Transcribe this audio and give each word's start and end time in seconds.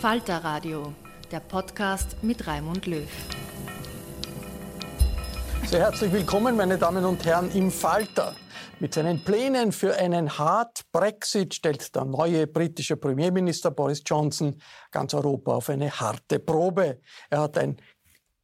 Falter 0.00 0.44
Radio, 0.44 0.92
der 1.32 1.40
Podcast 1.40 2.22
mit 2.22 2.46
Raimund 2.46 2.86
Löw. 2.86 3.08
Sehr 5.64 5.80
herzlich 5.80 6.12
willkommen, 6.12 6.56
meine 6.56 6.78
Damen 6.78 7.04
und 7.04 7.24
Herren, 7.24 7.50
im 7.50 7.72
Falter. 7.72 8.36
Mit 8.78 8.94
seinen 8.94 9.24
Plänen 9.24 9.72
für 9.72 9.96
einen 9.96 10.38
Hard 10.38 10.82
Brexit 10.92 11.52
stellt 11.54 11.96
der 11.96 12.04
neue 12.04 12.46
britische 12.46 12.96
Premierminister 12.96 13.72
Boris 13.72 14.04
Johnson 14.06 14.62
ganz 14.92 15.14
Europa 15.14 15.56
auf 15.56 15.68
eine 15.68 15.90
harte 15.90 16.38
Probe. 16.38 17.00
Er 17.28 17.40
hat 17.40 17.58
ein 17.58 17.76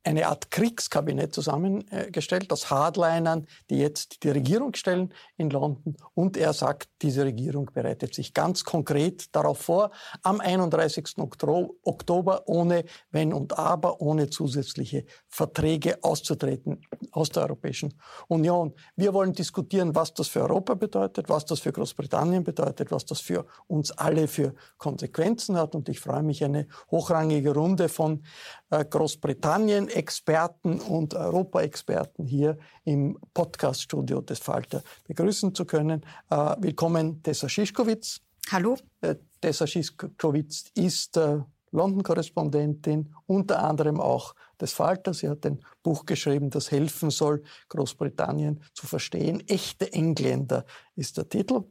eine 0.04 0.28
Art 0.28 0.50
Kriegskabinett 0.50 1.34
zusammengestellt 1.34 2.52
aus 2.52 2.70
Hardlinern, 2.70 3.46
die 3.70 3.78
jetzt 3.78 4.22
die 4.22 4.30
Regierung 4.30 4.74
stellen 4.74 5.12
in 5.36 5.50
London. 5.50 5.96
Und 6.14 6.36
er 6.36 6.52
sagt, 6.52 6.88
diese 7.00 7.24
Regierung 7.24 7.70
bereitet 7.72 8.14
sich 8.14 8.34
ganz 8.34 8.64
konkret 8.64 9.34
darauf 9.34 9.58
vor, 9.58 9.90
am 10.22 10.40
31. 10.40 11.16
Oktober 11.18 12.42
ohne 12.46 12.84
Wenn 13.10 13.32
und 13.32 13.58
Aber, 13.58 14.00
ohne 14.00 14.28
zusätzliche 14.28 15.06
Verträge 15.28 15.98
auszutreten 16.02 16.82
aus 17.10 17.30
der 17.30 17.44
Europäischen 17.44 17.94
Union. 18.28 18.74
Wir 18.96 19.14
wollen 19.14 19.32
diskutieren, 19.32 19.94
was 19.94 20.12
das 20.12 20.28
für 20.28 20.42
Europa 20.42 20.74
bedeutet, 20.74 21.28
was 21.28 21.46
das 21.46 21.60
für 21.60 21.72
Großbritannien 21.72 22.44
bedeutet, 22.44 22.90
was 22.90 23.06
das 23.06 23.20
für 23.20 23.46
uns 23.66 23.90
alle 23.92 24.28
für 24.28 24.54
Konsequenzen 24.76 25.56
hat. 25.56 25.74
Und 25.74 25.88
ich 25.88 26.00
freue 26.00 26.22
mich, 26.22 26.44
eine 26.44 26.66
hochrangige 26.90 27.54
Runde 27.54 27.88
von 27.88 28.22
äh, 28.70 28.84
Großbritannien 28.84 29.88
Experten 29.94 30.80
und 30.80 31.14
Europa-Experten 31.14 32.26
hier 32.26 32.58
im 32.84 33.16
Podcast-Studio 33.32 34.20
des 34.20 34.40
Falter 34.40 34.82
begrüßen 35.06 35.54
zu 35.54 35.64
können. 35.64 36.04
Äh, 36.30 36.56
willkommen, 36.58 37.22
Tessa 37.22 37.48
Schischkowitz. 37.48 38.20
Hallo. 38.50 38.76
Äh, 39.00 39.16
Tessa 39.40 39.66
Schischkowitz 39.66 40.64
ist 40.74 41.16
äh, 41.16 41.38
London-Korrespondentin, 41.70 43.14
unter 43.26 43.62
anderem 43.62 44.00
auch 44.00 44.34
des 44.60 44.72
Falter. 44.72 45.14
Sie 45.14 45.28
hat 45.28 45.46
ein 45.46 45.60
Buch 45.82 46.06
geschrieben, 46.06 46.50
das 46.50 46.70
helfen 46.70 47.10
soll, 47.10 47.42
Großbritannien 47.68 48.62
zu 48.72 48.86
verstehen. 48.86 49.42
Echte 49.48 49.92
Engländer 49.92 50.64
ist 50.96 51.16
der 51.16 51.28
Titel. 51.28 51.64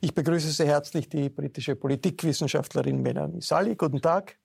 Ich 0.00 0.14
begrüße 0.14 0.50
sehr 0.50 0.66
herzlich 0.66 1.08
die 1.08 1.28
britische 1.28 1.76
Politikwissenschaftlerin 1.76 3.00
Melanie 3.00 3.42
Sully. 3.42 3.76
Guten 3.76 4.00
Tag. 4.00 4.37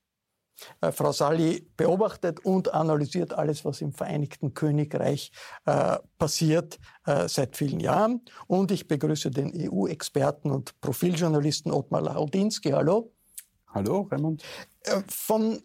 Äh, 0.81 0.91
Frau 0.91 1.11
Sally 1.11 1.67
beobachtet 1.77 2.45
und 2.45 2.73
analysiert 2.73 3.33
alles, 3.33 3.65
was 3.65 3.81
im 3.81 3.93
Vereinigten 3.93 4.53
Königreich 4.53 5.31
äh, 5.65 5.97
passiert 6.17 6.79
äh, 7.05 7.27
seit 7.27 7.57
vielen 7.57 7.79
Jahren. 7.79 8.21
Und 8.47 8.71
ich 8.71 8.87
begrüße 8.87 9.31
den 9.31 9.51
EU-Experten 9.55 10.51
und 10.51 10.79
Profiljournalisten 10.81 11.71
Ottmar 11.71 12.01
Laudinski. 12.01 12.71
Hallo. 12.71 13.11
Hallo, 13.73 14.07
Raymond. 14.11 14.43
Äh, 14.81 15.01
von 15.07 15.61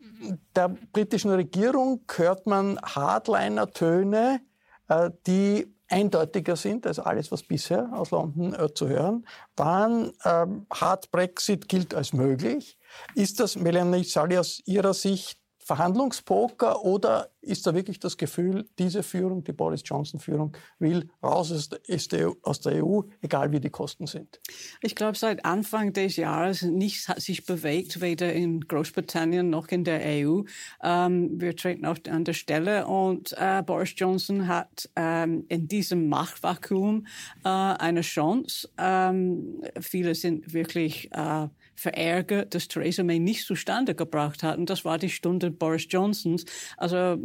der 0.57 0.69
britischen 0.93 1.31
Regierung 1.31 2.03
hört 2.17 2.47
man 2.47 2.79
Hardliner-Töne, 2.81 4.41
äh, 4.89 5.11
die 5.27 5.75
eindeutiger 5.89 6.57
sind 6.57 6.87
als 6.87 6.99
alles, 6.99 7.33
was 7.33 7.43
bisher 7.43 7.91
aus 7.93 8.11
London 8.11 8.55
äh, 8.55 8.73
zu 8.73 8.89
hören 8.89 9.27
waren. 9.57 10.13
Ähm, 10.25 10.67
Hard 10.73 11.11
Brexit 11.11 11.69
gilt 11.69 11.95
als 11.95 12.13
möglich. 12.13 12.79
Ist 13.15 13.41
das, 13.41 13.57
Melanie 13.57 14.05
Sally, 14.05 14.39
aus 14.39 14.61
Ihrer 14.65 14.95
Sicht 14.95 15.38
Verhandlungspoker 15.69 16.83
oder 16.83 17.29
ist 17.43 17.67
da 17.67 17.75
wirklich 17.75 18.01
das 18.01 18.17
Gefühl, 18.17 18.67
diese 18.79 19.03
Führung, 19.03 19.45
die 19.45 19.53
Boris 19.53 19.83
Johnson-Führung, 19.85 20.57
will 20.79 21.11
raus 21.23 21.53
aus 21.53 22.61
der 22.61 22.85
EU, 22.85 23.03
egal 23.21 23.53
wie 23.53 23.61
die 23.61 23.69
Kosten 23.69 24.07
sind? 24.07 24.41
Ich 24.81 24.97
glaube, 24.97 25.19
seit 25.19 25.45
Anfang 25.45 25.93
des 25.93 26.17
Jahres 26.17 26.63
nichts 26.63 27.09
hat 27.09 27.21
sich 27.21 27.45
bewegt, 27.45 28.01
weder 28.01 28.33
in 28.33 28.63
Großbritannien 28.63 29.51
noch 29.51 29.69
in 29.69 29.85
der 29.85 30.01
EU. 30.03 30.41
Ähm, 30.83 31.39
wir 31.39 31.55
treten 31.55 31.85
auf 31.85 31.99
an 32.09 32.25
der 32.25 32.33
Stelle 32.33 32.87
und 32.87 33.35
äh, 33.37 33.63
Boris 33.63 33.93
Johnson 33.95 34.49
hat 34.49 34.89
ähm, 34.97 35.45
in 35.49 35.69
diesem 35.69 36.09
Machtvakuum 36.09 37.07
äh, 37.45 37.49
eine 37.49 38.01
Chance. 38.01 38.71
Ähm, 38.79 39.63
viele 39.79 40.15
sind 40.15 40.55
wirklich 40.55 41.13
äh, 41.13 41.49
verärgert, 41.79 42.55
dass 42.55 42.67
Theresa 42.67 43.05
May 43.05 43.21
nicht 43.21 43.47
zustande 43.47 43.95
gebracht 43.95 44.43
hat. 44.43 44.59
Und 44.59 44.69
das 44.69 44.85
war 44.85 44.99
die 44.99 45.11
Stunde 45.11 45.51
Boris 45.51 45.87
Johnsons. 45.89 46.45
Also 46.77 47.17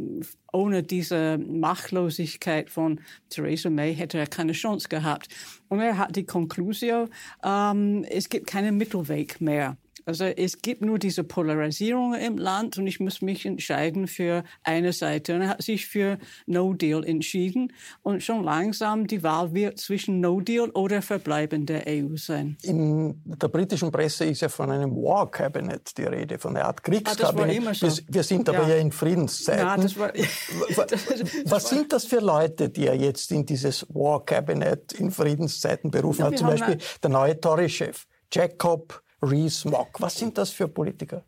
ohne 0.51 0.83
diese 0.83 1.39
Machtlosigkeit 1.39 2.69
von 2.69 3.01
Theresa 3.29 3.71
May 3.71 3.95
hätte 3.95 4.19
er 4.19 4.27
keine 4.27 4.51
Chance 4.51 4.89
gehabt. 4.89 5.29
Und 5.69 5.79
er 5.79 5.97
hat 5.97 6.15
die 6.15 6.25
Konklusion, 6.25 7.09
ähm, 7.43 8.05
es 8.09 8.29
gibt 8.29 8.45
keinen 8.45 8.77
Mittelweg 8.77 9.41
mehr. 9.41 9.77
Also 10.05 10.25
es 10.25 10.61
gibt 10.61 10.81
nur 10.81 10.99
diese 10.99 11.23
Polarisierung 11.23 12.13
im 12.13 12.37
Land 12.37 12.77
und 12.77 12.87
ich 12.87 12.99
muss 12.99 13.21
mich 13.21 13.45
entscheiden 13.45 14.07
für 14.07 14.43
eine 14.63 14.93
Seite. 14.93 15.35
Und 15.35 15.41
er 15.41 15.49
hat 15.49 15.61
sich 15.61 15.85
für 15.85 16.17
No 16.45 16.73
Deal 16.73 17.03
entschieden 17.03 17.73
und 18.01 18.23
schon 18.23 18.43
langsam 18.43 19.07
die 19.07 19.23
Wahl 19.23 19.53
wird 19.53 19.79
zwischen 19.79 20.19
No 20.19 20.41
Deal 20.41 20.69
oder 20.71 21.01
Verbleiben 21.01 21.65
der 21.65 21.83
EU 21.87 22.15
sein. 22.15 22.57
In 22.63 23.21
der 23.25 23.47
britischen 23.47 23.91
Presse 23.91 24.25
ist 24.25 24.41
ja 24.41 24.49
von 24.49 24.71
einem 24.71 24.95
War 24.95 25.29
Cabinet 25.29 25.97
die 25.97 26.03
Rede, 26.03 26.37
von 26.39 26.55
einer 26.55 26.65
Art 26.65 26.83
Kriegskabinett. 26.83 27.67
Ah, 27.67 27.73
so. 27.73 27.87
wir, 27.87 27.93
wir, 28.07 28.23
sind 28.23 28.49
aber 28.49 28.63
ja, 28.63 28.69
ja 28.69 28.75
in 28.75 28.91
Friedenszeiten. 28.91 29.65
Ja, 29.65 29.77
das 29.77 29.97
war, 29.97 30.11
das, 30.87 31.07
Was 31.45 31.69
sind 31.69 31.93
das 31.93 32.05
für 32.05 32.19
Leute, 32.19 32.69
die 32.69 32.87
er 32.87 32.95
jetzt 32.95 33.31
in 33.31 33.45
dieses 33.45 33.85
War 33.93 34.23
Cabinet 34.25 34.93
in 34.93 35.11
Friedenszeiten 35.11 35.91
berufen 35.91 36.25
hat? 36.25 36.37
Zum 36.37 36.47
Beispiel 36.47 36.77
der 37.01 37.09
neue 37.09 37.39
Tory-Chef 37.39 38.05
Jacob 38.33 39.01
Rees-Mogg. 39.23 39.99
Was 39.99 40.17
sind 40.17 40.37
das 40.37 40.51
für 40.51 40.67
Politiker? 40.67 41.23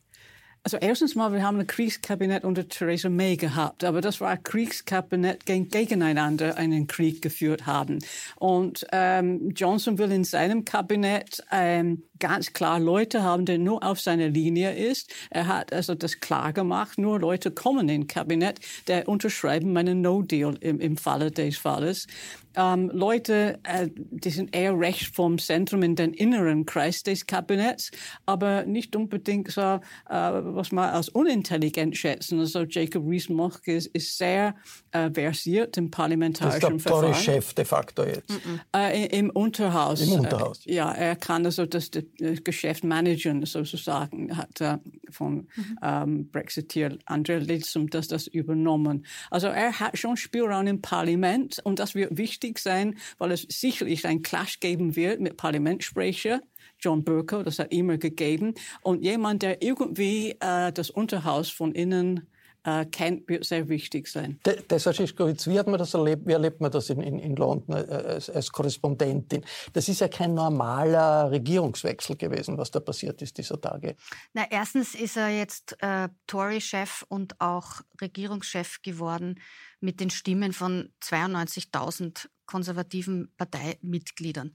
Also 0.66 0.78
erstens 0.78 1.14
mal, 1.14 1.32
wir 1.32 1.44
haben 1.44 1.60
ein 1.60 1.68
Kriegskabinett 1.68 2.44
unter 2.44 2.68
Theresa 2.68 3.08
May 3.08 3.38
gehabt, 3.38 3.84
aber 3.84 4.02
das 4.02 4.20
war 4.20 4.32
ein 4.32 4.42
Kriegskabinett 4.42 5.46
gegeneinander 5.46 6.58
einen 6.58 6.88
Krieg 6.88 7.22
geführt 7.22 7.68
haben. 7.68 8.00
Und 8.38 8.84
ähm, 8.92 9.52
Johnson 9.56 10.00
will 10.00 10.12
in 10.12 10.24
seinem 10.24 10.66
Kabinett 10.66 11.44
ähm, 11.52 12.02
ganz 12.20 12.54
klar 12.54 12.80
Leute 12.80 13.24
haben, 13.24 13.46
die 13.46 13.58
nur 13.58 13.84
auf 13.84 14.00
seiner 14.00 14.30
Linie 14.30 14.74
ist. 14.74 15.14
Er 15.30 15.48
hat 15.48 15.74
also 15.74 15.96
das 15.96 16.20
klar 16.20 16.54
gemacht, 16.54 16.98
nur 16.98 17.20
Leute 17.20 17.52
kommen 17.52 17.90
in 17.90 18.08
Kabinett, 18.08 18.60
der 18.88 19.08
unterschreiben 19.08 19.74
meinen 19.74 20.02
No-Deal 20.02 20.58
im, 20.62 20.80
im 20.80 20.98
Falle 20.98 21.32
des 21.32 21.58
Falles 21.58 22.08
ähm, 22.56 22.90
Leute, 22.94 23.60
äh, 23.64 23.90
die 23.94 24.30
sind 24.30 24.56
eher 24.56 24.78
rechts 24.78 25.08
vom 25.14 25.38
Zentrum 25.38 25.84
in 25.84 25.96
den 25.96 26.14
inneren 26.14 26.66
Kreis 26.66 27.04
des 27.04 27.26
Kabinetts, 27.26 27.92
aber 28.26 28.66
nicht 28.66 28.96
unbedingt 28.96 29.52
so, 29.52 29.62
äh, 29.62 29.80
was 30.10 30.72
man 30.72 30.90
als 30.90 31.10
unintelligent 31.10 31.98
schätzen. 31.98 32.40
Also 32.40 32.64
Jacob 32.64 33.06
Rees-Mogg 33.08 33.60
ist, 33.66 33.88
ist, 33.88 34.18
sehr 34.18 34.56
äh, 34.92 35.10
versiert 35.12 35.78
im 35.78 35.92
parlamentarischen 35.92 36.80
Verfahren. 36.80 37.12
Das 37.12 37.20
ist 37.20 37.28
der 37.28 37.34
Chef 37.34 37.54
de 37.54 37.66
facto 37.66 38.04
jetzt. 38.04 38.30
Mm 38.30 38.60
-mm. 38.74 39.08
Im 39.12 39.30
Unterhaus. 39.32 40.02
Im 40.02 40.14
Unterhaus. 40.14 40.62
ja, 40.66 40.92
er 40.92 41.16
kann 41.16 41.46
also 41.46 41.66
das, 41.66 41.92
das 41.92 42.05
Geschäft 42.44 42.84
managen, 42.84 43.46
sozusagen, 43.46 44.36
hat 44.36 44.62
äh, 44.62 44.78
von 45.10 45.48
mhm. 45.56 45.80
ähm, 45.82 46.32
Brexiteer 46.32 46.98
Andrea 47.06 47.38
Litzum 47.38 47.90
das, 47.90 48.08
das 48.08 48.28
übernommen. 48.28 49.06
Also 49.32 49.48
er 49.48 49.80
hat 49.80 49.98
schon 49.98 50.18
Spielraum 50.18 50.68
im 50.68 50.82
Parlament 50.82 51.60
und 51.64 51.80
das 51.80 51.96
wird 51.96 52.18
wichtig 52.18 52.60
sein, 52.60 52.98
weil 53.18 53.32
es 53.32 53.46
sicherlich 53.50 54.06
ein 54.06 54.22
Clash 54.22 54.60
geben 54.60 54.96
wird 54.96 55.20
mit 55.22 55.38
Parlamentssprecher. 55.38 56.42
John 56.80 57.04
Burko, 57.04 57.44
das 57.44 57.60
hat 57.60 57.72
immer 57.72 57.98
gegeben. 57.98 58.54
Und 58.82 59.04
jemand, 59.04 59.44
der 59.44 59.62
irgendwie 59.62 60.36
äh, 60.40 60.72
das 60.72 60.90
Unterhaus 60.90 61.50
von 61.50 61.72
innen 61.72 62.28
äh, 62.66 62.86
wird 63.28 63.46
sehr 63.46 63.70
wichtig 63.70 64.08
sein. 64.08 64.40
Tessa 64.44 64.92
Schischkowitz, 64.92 65.48
wie 65.48 65.60
hat 65.60 65.68
man 65.68 65.78
das 65.78 65.94
erlebt? 65.94 66.26
Wie 66.26 66.34
erlebt 66.34 66.62
man 66.62 66.72
das 66.72 66.90
in, 66.90 67.02
in, 67.02 67.20
in 67.20 67.36
London 67.36 67.76
äh, 67.76 67.92
als, 67.92 68.30
als, 68.30 68.52
Korrespondentin? 68.52 69.46
Das 69.74 69.88
ist 69.88 70.02
ja 70.02 70.08
kein 70.08 70.34
normaler 70.34 71.30
Regierungswechsel 71.32 72.16
gewesen, 72.16 72.58
was 72.58 72.72
da 72.72 72.80
passiert 72.80 73.22
ist 73.22 73.38
dieser 73.38 73.62
Tage. 73.62 73.96
Na, 74.34 74.46
erstens 74.50 74.96
ist 74.96 75.16
er 75.16 75.30
jetzt 75.30 75.78
äh, 75.82 76.10
Tory-Chef 76.28 77.06
und 77.08 77.40
auch 77.40 77.82
Regierungschef 78.02 78.82
geworden 78.82 79.40
mit 79.80 80.00
den 80.00 80.10
Stimmen 80.10 80.52
von 80.52 80.90
92.000 81.04 82.28
konservativen 82.48 83.32
Parteimitgliedern. 83.38 84.54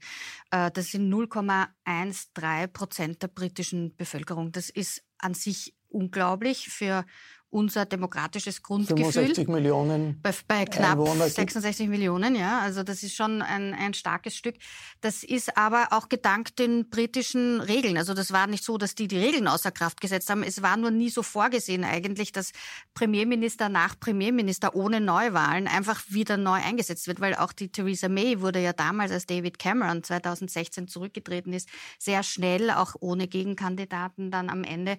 Äh, 0.51 0.71
das 0.71 0.91
sind 0.91 1.11
0,13 1.11 2.67
Prozent 2.67 3.23
der 3.23 3.29
britischen 3.29 3.95
Bevölkerung. 3.95 4.51
Das 4.51 4.69
ist 4.69 5.01
an 5.17 5.33
sich 5.33 5.75
unglaublich 5.87 6.69
für 6.69 7.05
unser 7.51 7.85
demokratisches 7.85 8.63
Grundgefühl. 8.63 9.11
65 9.11 9.47
Millionen. 9.49 10.19
Bei, 10.23 10.33
bei 10.47 10.65
knapp 10.65 10.91
Einwohner 10.91 11.27
66 11.27 11.89
Millionen, 11.89 12.35
ja. 12.35 12.59
Also 12.59 12.81
das 12.83 13.03
ist 13.03 13.13
schon 13.13 13.41
ein, 13.41 13.73
ein 13.73 13.93
starkes 13.93 14.35
Stück. 14.35 14.55
Das 15.01 15.23
ist 15.23 15.57
aber 15.57 15.89
auch 15.91 16.07
gedankt 16.07 16.59
den 16.59 16.89
britischen 16.89 17.59
Regeln. 17.59 17.97
Also 17.97 18.13
das 18.13 18.31
war 18.31 18.47
nicht 18.47 18.63
so, 18.63 18.77
dass 18.77 18.95
die 18.95 19.07
die 19.07 19.17
Regeln 19.17 19.47
außer 19.47 19.71
Kraft 19.71 19.99
gesetzt 19.99 20.29
haben. 20.29 20.43
Es 20.43 20.61
war 20.61 20.77
nur 20.77 20.91
nie 20.91 21.09
so 21.09 21.23
vorgesehen 21.23 21.83
eigentlich, 21.83 22.31
dass 22.31 22.53
Premierminister 22.93 23.67
nach 23.67 23.99
Premierminister 23.99 24.73
ohne 24.73 25.01
Neuwahlen 25.01 25.67
einfach 25.67 26.01
wieder 26.07 26.37
neu 26.37 26.59
eingesetzt 26.63 27.07
wird, 27.07 27.19
weil 27.19 27.35
auch 27.35 27.51
die 27.51 27.69
Theresa 27.69 28.07
May 28.07 28.39
wurde 28.39 28.61
ja 28.61 28.71
damals, 28.71 29.11
als 29.11 29.25
David 29.25 29.59
Cameron 29.59 30.03
2016 30.03 30.87
zurückgetreten 30.87 31.51
ist, 31.51 31.67
sehr 31.99 32.23
schnell, 32.23 32.71
auch 32.71 32.95
ohne 33.01 33.27
Gegenkandidaten, 33.27 34.31
dann 34.31 34.49
am 34.49 34.63
Ende 34.63 34.97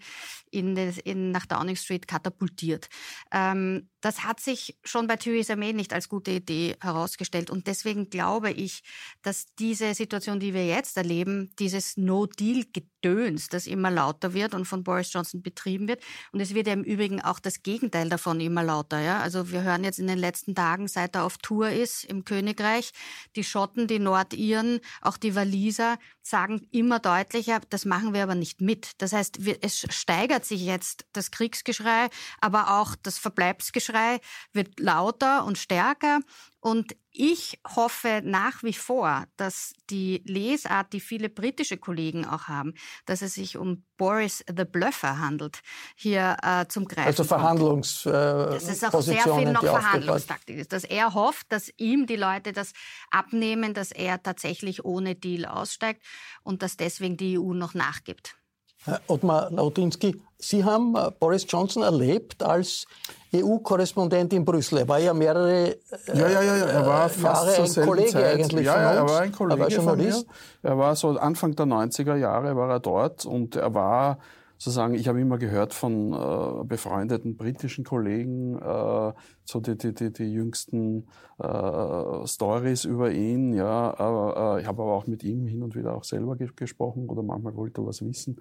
in, 0.51 0.77
in 0.77 1.31
nach 1.31 1.47
Downing 1.47 1.77
Street 1.77 2.07
katapultiert 2.07 2.42
katapultiert. 2.43 2.89
Ähm, 3.31 3.89
das 4.01 4.25
hat 4.25 4.41
sich 4.41 4.77
schon 4.83 5.07
bei 5.07 5.17
Theresa 5.17 5.55
May 5.55 5.73
nicht 5.73 5.93
als 5.93 6.09
gute 6.09 6.33
Idee 6.33 6.77
herausgestellt. 6.81 7.51
Und 7.51 7.69
deswegen 7.69 8.11
glaube 8.11 8.51
ich, 8.51 8.83
dass 9.23 9.47
diese 9.59 9.95
Situation, 9.95 10.41
die 10.41 10.55
wir 10.55 10.67
jetzt 10.67 10.97
erleben, 10.97 11.55
dieses 11.61 11.97
No-Deal-Gedöns, 11.97 13.49
das 13.49 13.69
immer 13.69 13.93
lauter 13.93 14.35
wird 14.35 14.55
und 14.55 14.65
von 14.65 14.83
Boris 14.83 15.13
Johnson 15.13 15.41
betrieben 15.41 15.87
wird. 15.87 16.03
Und 16.33 16.41
es 16.41 16.53
wird 16.53 16.67
ja 16.67 16.73
im 16.73 16.83
Übrigen 16.83 17.21
auch 17.21 17.39
das 17.39 17.63
Gegenteil 17.63 18.09
davon 18.09 18.41
immer 18.41 18.65
lauter. 18.65 19.01
Ja? 19.01 19.21
Also 19.21 19.53
wir 19.53 19.63
hören 19.63 19.85
jetzt 19.85 20.01
in 20.01 20.09
den 20.09 20.19
letzten 20.19 20.57
Tagen, 20.57 20.89
seit 20.89 21.15
er 21.15 21.23
auf 21.23 21.39
Tour 21.39 21.71
ist 21.71 22.05
im 22.05 22.25
Königreich, 22.25 22.91
die 23.37 23.45
Schotten, 23.45 23.87
die 23.87 24.01
Nordiren, 24.01 24.81
auch 25.01 25.17
die 25.17 25.37
Waliser 25.37 25.97
sagen 26.23 26.67
immer 26.71 26.99
deutlicher, 26.99 27.61
das 27.71 27.85
machen 27.85 28.15
wir 28.15 28.23
aber 28.23 28.35
nicht 28.35 28.61
mit. 28.61 28.93
Das 28.99 29.13
heißt, 29.13 29.39
es 29.61 29.87
steigert 29.91 30.45
sich 30.45 30.65
jetzt 30.65 31.05
das 31.13 31.31
Kriegsgeschrei, 31.31 32.09
aber 32.41 32.81
auch 32.81 32.95
das 33.03 33.19
Verbleibsgeschrei 33.19 34.21
wird 34.53 34.79
lauter 34.79 35.45
und 35.45 35.59
stärker. 35.59 36.21
Und 36.63 36.95
ich 37.11 37.61
hoffe 37.75 38.23
nach 38.23 38.63
wie 38.63 38.73
vor, 38.73 39.25
dass 39.37 39.73
die 39.91 40.23
Lesart, 40.25 40.93
die 40.93 41.01
viele 41.01 41.29
britische 41.29 41.77
Kollegen 41.77 42.25
auch 42.25 42.47
haben, 42.47 42.75
dass 43.05 43.21
es 43.21 43.35
sich 43.35 43.57
um 43.57 43.85
Boris 43.97 44.45
the 44.47 44.65
Bluffer 44.65 45.19
handelt, 45.19 45.61
hier 45.97 46.37
äh, 46.41 46.67
zum 46.69 46.87
Greifen 46.87 47.09
Also 47.09 47.25
Verhandlungs 47.25 48.07
äh, 48.07 48.13
Das 48.13 48.69
ist 48.69 48.85
auch 48.85 49.03
sehr 49.03 49.25
viel 49.25 49.51
noch 49.51 49.61
Verhandlungstaktik 49.61 50.57
ist, 50.59 50.73
dass 50.73 50.85
er 50.85 51.15
hofft, 51.15 51.51
dass 51.51 51.69
ihm 51.79 52.07
die 52.07 52.15
Leute 52.15 52.53
das 52.53 52.75
abnehmen, 53.11 53.75
dass 53.75 53.91
er 53.91 54.23
tatsächlich 54.23 54.85
ohne 54.85 55.17
Deal 55.17 55.47
aussteigt 55.47 56.01
und 56.45 56.63
dass 56.63 56.77
deswegen 56.77 57.17
die 57.17 57.41
EU 57.41 57.55
noch 57.55 57.75
nachgibt. 57.75 58.37
Herr 58.85 59.01
Ottmar 59.07 59.51
Lautinski, 59.51 60.21
Sie 60.39 60.65
haben 60.65 60.97
äh, 60.97 61.11
Boris 61.21 61.47
Johnson 61.49 61.85
erlebt 61.85 62.43
als 62.43 62.87
EU-Korrespondent 63.33 64.33
in 64.33 64.45
Brüssel. 64.45 64.79
Er 64.79 64.89
war 64.89 64.99
ja 64.99 65.15
mehrere 65.15 65.69
äh, 65.69 65.77
ja, 66.15 66.29
ja, 66.29 66.43
ja, 66.43 66.67
er 66.67 66.87
war 66.87 67.09
fast 67.09 67.59
Jahre 67.59 67.81
ein 67.81 67.87
Kollege 67.87 68.11
Zeit. 68.11 68.35
eigentlich 68.35 68.67
ja, 68.67 68.73
von 68.73 68.83
ja, 68.83 68.91
uns. 68.91 68.97
er 68.97 69.15
war 69.15 69.21
ein 69.23 69.33
Kollege 69.33 69.63
er 69.63 69.77
war 69.77 69.85
von 69.85 69.99
mir. 69.99 70.25
Er 70.63 70.79
war 70.79 70.97
so 70.97 71.11
Anfang 71.11 71.55
der 71.55 71.67
90er 71.67 72.17
Jahre 72.17 72.57
war 72.57 72.71
er 72.71 72.81
dort 72.81 73.25
und 73.25 73.55
er 73.55 73.73
war 73.73 74.19
sozusagen, 74.63 74.95
ich 74.95 75.09
habe 75.09 75.21
immer 75.21 75.39
gehört 75.39 75.75
von 75.75 76.13
äh, 76.13 76.65
befreundeten 76.65 77.37
britischen 77.37 77.85
Kollegen, 77.85 78.57
äh, 78.59 79.13
so 79.45 79.59
die, 79.59 79.77
die, 79.77 79.93
die, 79.93 80.13
die 80.13 80.33
jüngsten 80.33 81.09
äh, 81.41 82.27
Stories 82.27 82.85
über 82.85 83.11
ihn. 83.11 83.55
Ja, 83.55 83.99
aber, 83.99 84.57
äh, 84.57 84.61
ich 84.61 84.69
habe 84.69 84.83
aber 84.83 84.93
auch 84.93 85.09
mit 85.09 85.25
ihm 85.25 85.49
hin 85.49 85.65
und 85.65 85.75
wieder 85.75 85.97
auch 85.97 86.05
selber 86.05 86.37
ge 86.37 86.49
gesprochen 86.55 87.09
oder 87.09 87.25
manchmal 87.25 87.57
wollte 87.57 87.81
er 87.81 87.87
was 87.87 88.03
wissen 88.03 88.37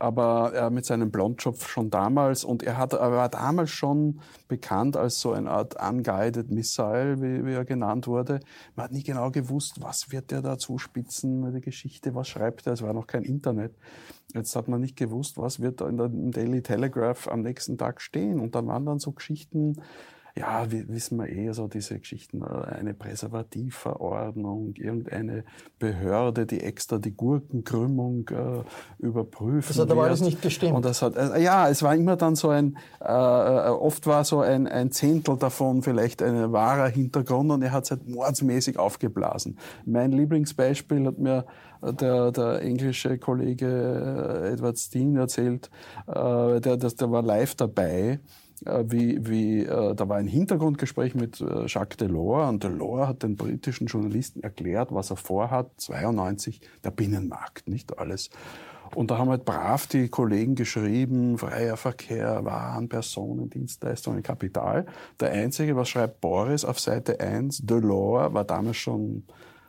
aber 0.00 0.54
er 0.54 0.70
mit 0.70 0.86
seinem 0.86 1.10
Blondschopf 1.10 1.68
schon 1.68 1.90
damals 1.90 2.42
und 2.42 2.62
er, 2.62 2.78
hat, 2.78 2.94
er 2.94 3.12
war 3.12 3.28
damals 3.28 3.68
schon 3.68 4.20
bekannt 4.48 4.96
als 4.96 5.20
so 5.20 5.32
eine 5.32 5.50
Art 5.50 5.76
unguided 5.78 6.50
Missile, 6.50 7.20
wie, 7.20 7.44
wie 7.44 7.52
er 7.52 7.66
genannt 7.66 8.06
wurde. 8.06 8.40
Man 8.74 8.84
hat 8.84 8.92
nie 8.92 9.02
genau 9.02 9.30
gewusst, 9.30 9.82
was 9.82 10.10
wird 10.10 10.30
der 10.30 10.40
da 10.40 10.56
zuspitzen, 10.56 11.52
die 11.52 11.60
Geschichte, 11.60 12.14
was 12.14 12.28
schreibt 12.28 12.66
er, 12.66 12.72
es 12.72 12.82
war 12.82 12.94
noch 12.94 13.06
kein 13.06 13.24
Internet. 13.24 13.74
Jetzt 14.34 14.54
hat 14.54 14.68
man 14.68 14.80
nicht 14.80 14.96
gewusst, 14.96 15.38
was 15.38 15.60
wird 15.60 15.80
da 15.80 15.88
in 15.88 15.96
der 15.96 16.08
Daily 16.08 16.62
Telegraph 16.62 17.28
am 17.28 17.42
nächsten 17.42 17.76
Tag 17.78 18.00
stehen. 18.00 18.40
Und 18.40 18.54
dann 18.54 18.66
waren 18.66 18.86
dann 18.86 18.98
so 18.98 19.12
Geschichten, 19.12 19.76
ja, 20.36 20.66
wissen 20.70 21.18
wir 21.18 21.28
eh, 21.28 21.52
so 21.52 21.68
diese 21.68 21.98
Geschichten, 21.98 22.42
äh, 22.42 22.74
eine 22.74 22.94
Präservativverordnung, 22.94 24.74
irgendeine 24.76 25.44
Behörde, 25.78 26.46
die 26.46 26.60
extra 26.60 26.98
die 26.98 27.12
Gurkenkrümmung 27.12 28.28
äh, 28.28 29.04
überprüfen. 29.04 29.68
Das 29.68 29.78
hat 29.78 29.90
aber 29.90 30.04
alles 30.04 30.20
nicht 30.20 30.42
gestimmt. 30.42 30.74
Und 30.74 30.84
das 30.84 31.02
hat, 31.02 31.16
äh, 31.16 31.42
ja, 31.42 31.68
es 31.68 31.82
war 31.82 31.94
immer 31.94 32.16
dann 32.16 32.36
so 32.36 32.48
ein, 32.48 32.76
äh, 33.00 33.06
äh, 33.06 33.68
oft 33.68 34.06
war 34.06 34.24
so 34.24 34.40
ein, 34.40 34.66
ein 34.66 34.90
Zehntel 34.92 35.36
davon 35.36 35.82
vielleicht 35.82 36.22
ein 36.22 36.52
wahrer 36.52 36.88
Hintergrund 36.88 37.50
und 37.50 37.62
er 37.62 37.72
hat 37.72 37.84
es 37.84 37.90
halt 37.90 38.08
mordsmäßig 38.08 38.78
aufgeblasen. 38.78 39.58
Mein 39.84 40.12
Lieblingsbeispiel 40.12 41.06
hat 41.06 41.18
mir 41.18 41.44
der, 41.82 42.30
der 42.30 42.62
englische 42.62 43.18
Kollege 43.18 44.50
Edward 44.52 44.78
Steen 44.78 45.16
erzählt, 45.16 45.70
äh, 46.06 46.60
der, 46.60 46.76
der, 46.76 46.76
der 46.76 47.10
war 47.10 47.22
live 47.22 47.54
dabei 47.54 48.20
wie, 48.66 49.26
wie 49.26 49.64
äh, 49.64 49.94
da 49.94 50.08
war 50.08 50.18
ein 50.18 50.26
Hintergrundgespräch 50.26 51.14
mit 51.14 51.40
äh, 51.40 51.66
Jacques 51.66 51.96
Delors 51.96 52.48
und 52.50 52.62
Delors 52.62 53.08
hat 53.08 53.22
den 53.22 53.36
britischen 53.36 53.86
Journalisten 53.86 54.42
erklärt, 54.42 54.92
was 54.92 55.10
er 55.10 55.16
vorhat, 55.16 55.70
92, 55.78 56.60
der 56.84 56.90
Binnenmarkt, 56.90 57.68
nicht 57.68 57.98
alles. 57.98 58.30
Und 58.94 59.10
da 59.10 59.18
haben 59.18 59.30
halt 59.30 59.44
brav 59.44 59.86
die 59.86 60.08
Kollegen 60.08 60.56
geschrieben, 60.56 61.38
freier 61.38 61.76
Verkehr, 61.76 62.44
Waren, 62.44 62.88
Personen, 62.88 63.48
Dienstleistungen, 63.48 64.22
Kapital. 64.22 64.86
Der 65.20 65.30
Einzige, 65.30 65.76
was 65.76 65.88
schreibt 65.88 66.20
Boris 66.20 66.64
auf 66.64 66.80
Seite 66.80 67.20
1, 67.20 67.58
Delors 67.62 68.34
war 68.34 68.44
damals 68.44 68.78
schon 68.78 69.24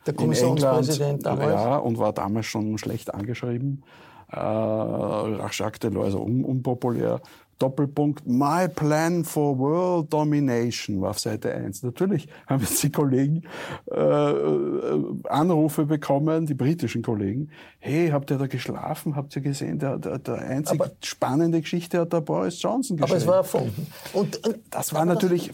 der 0.06 0.14
Kommissionspräsident 0.14 1.24
damals. 1.24 1.52
Ja, 1.52 1.76
und 1.76 1.98
war 1.98 2.12
damals 2.12 2.46
schon 2.46 2.76
schlecht 2.78 3.14
angeschrieben. 3.14 3.84
Äh, 4.32 4.36
Jacques 4.36 5.78
Delors, 5.78 6.06
also 6.06 6.22
un 6.22 6.44
unpopulär. 6.44 7.20
Doppelpunkt, 7.62 8.26
My 8.26 8.66
Plan 8.68 9.24
for 9.24 9.56
World 9.56 10.12
Domination 10.12 11.00
war 11.00 11.10
auf 11.10 11.20
Seite 11.20 11.54
1. 11.54 11.84
Natürlich 11.84 12.26
haben 12.48 12.60
jetzt 12.60 12.82
die 12.82 12.90
Kollegen 12.90 13.44
äh, 13.88 14.00
äh, 14.00 15.04
Anrufe 15.28 15.86
bekommen, 15.86 16.46
die 16.46 16.54
britischen 16.54 17.02
Kollegen. 17.02 17.50
Hey, 17.78 18.10
habt 18.10 18.32
ihr 18.32 18.38
da 18.38 18.48
geschlafen? 18.48 19.14
Habt 19.14 19.36
ihr 19.36 19.42
gesehen, 19.42 19.78
der, 19.78 19.98
der, 19.98 20.18
der 20.18 20.38
einzige 20.38 20.84
aber, 20.84 20.92
spannende 21.04 21.60
Geschichte 21.60 22.00
hat 22.00 22.12
der 22.12 22.20
Boris 22.20 22.60
Johnson 22.60 22.96
geschrieben. 22.96 23.12
Aber 23.12 23.20
es 23.20 23.26
war 23.28 23.36
erfunden. 23.36 23.86
Und, 24.12 24.44
und 24.44 24.58
das 24.70 24.92
war 24.92 25.04
natürlich, 25.04 25.52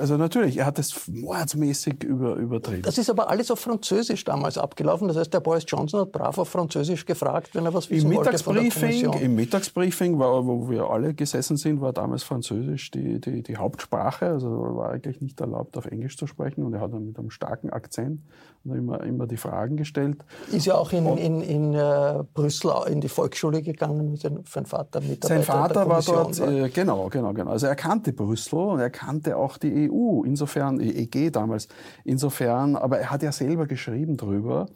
also 0.00 0.16
natürlich, 0.16 0.56
er 0.56 0.66
hat 0.66 0.80
es 0.80 1.06
mordsmäßig 1.06 2.02
über, 2.02 2.34
übertrieben. 2.34 2.82
Das 2.82 2.98
ist 2.98 3.08
aber 3.08 3.30
alles 3.30 3.52
auf 3.52 3.60
Französisch 3.60 4.24
damals 4.24 4.58
abgelaufen. 4.58 5.06
Das 5.06 5.16
heißt, 5.16 5.32
der 5.32 5.40
Boris 5.40 5.64
Johnson 5.66 6.00
hat 6.00 6.12
brav 6.12 6.38
auf 6.38 6.48
Französisch 6.48 7.06
gefragt, 7.06 7.50
wenn 7.54 7.66
er 7.66 7.74
was 7.74 7.88
wissen 7.88 8.10
Im 8.10 8.16
wollte 8.16 8.30
Mittagsbriefing, 8.30 9.12
Im 9.12 9.34
Mittagsbriefing, 9.36 10.18
wo 10.18 10.68
wir 10.68 10.90
alle 10.90 11.14
gesessen 11.20 11.56
sind, 11.58 11.80
war 11.80 11.92
damals 11.92 12.22
Französisch 12.22 12.90
die, 12.90 13.20
die, 13.20 13.42
die 13.42 13.56
Hauptsprache. 13.58 14.26
Also 14.26 14.48
war 14.48 14.90
eigentlich 14.90 15.20
nicht 15.20 15.40
erlaubt, 15.40 15.76
auf 15.76 15.86
Englisch 15.86 16.16
zu 16.16 16.26
sprechen. 16.26 16.64
Und 16.64 16.72
er 16.72 16.80
hat 16.80 16.92
dann 16.92 17.06
mit 17.06 17.18
einem 17.18 17.30
starken 17.30 17.70
Akzent 17.70 18.22
immer, 18.64 19.02
immer 19.02 19.26
die 19.26 19.36
Fragen 19.36 19.76
gestellt. 19.76 20.24
Ist 20.50 20.66
ja 20.66 20.74
auch 20.74 20.92
in, 20.92 21.06
in, 21.18 21.42
in 21.42 21.74
uh, 21.74 22.24
Brüssel 22.34 22.72
in 22.88 23.00
die 23.00 23.08
Volksschule 23.08 23.62
gegangen 23.62 24.10
mit 24.10 24.20
seinem 24.20 24.44
Vater 24.44 25.00
Mitarbeiter 25.00 25.28
Sein 25.28 25.42
Vater 25.42 25.88
war 25.88 26.02
dort, 26.02 26.40
äh, 26.40 26.68
genau, 26.70 27.08
genau, 27.08 27.32
genau. 27.32 27.50
Also 27.50 27.66
er 27.66 27.76
kannte 27.76 28.12
Brüssel 28.12 28.58
und 28.58 28.80
er 28.80 28.90
kannte 28.90 29.36
auch 29.36 29.58
die 29.58 29.90
EU, 29.90 30.22
insofern, 30.24 30.78
die 30.78 30.96
EG 30.96 31.30
damals, 31.30 31.68
insofern, 32.04 32.76
aber 32.76 32.98
er 32.98 33.10
hat 33.10 33.22
ja 33.22 33.32
selber 33.32 33.66
geschrieben 33.66 34.16
drüber, 34.16 34.66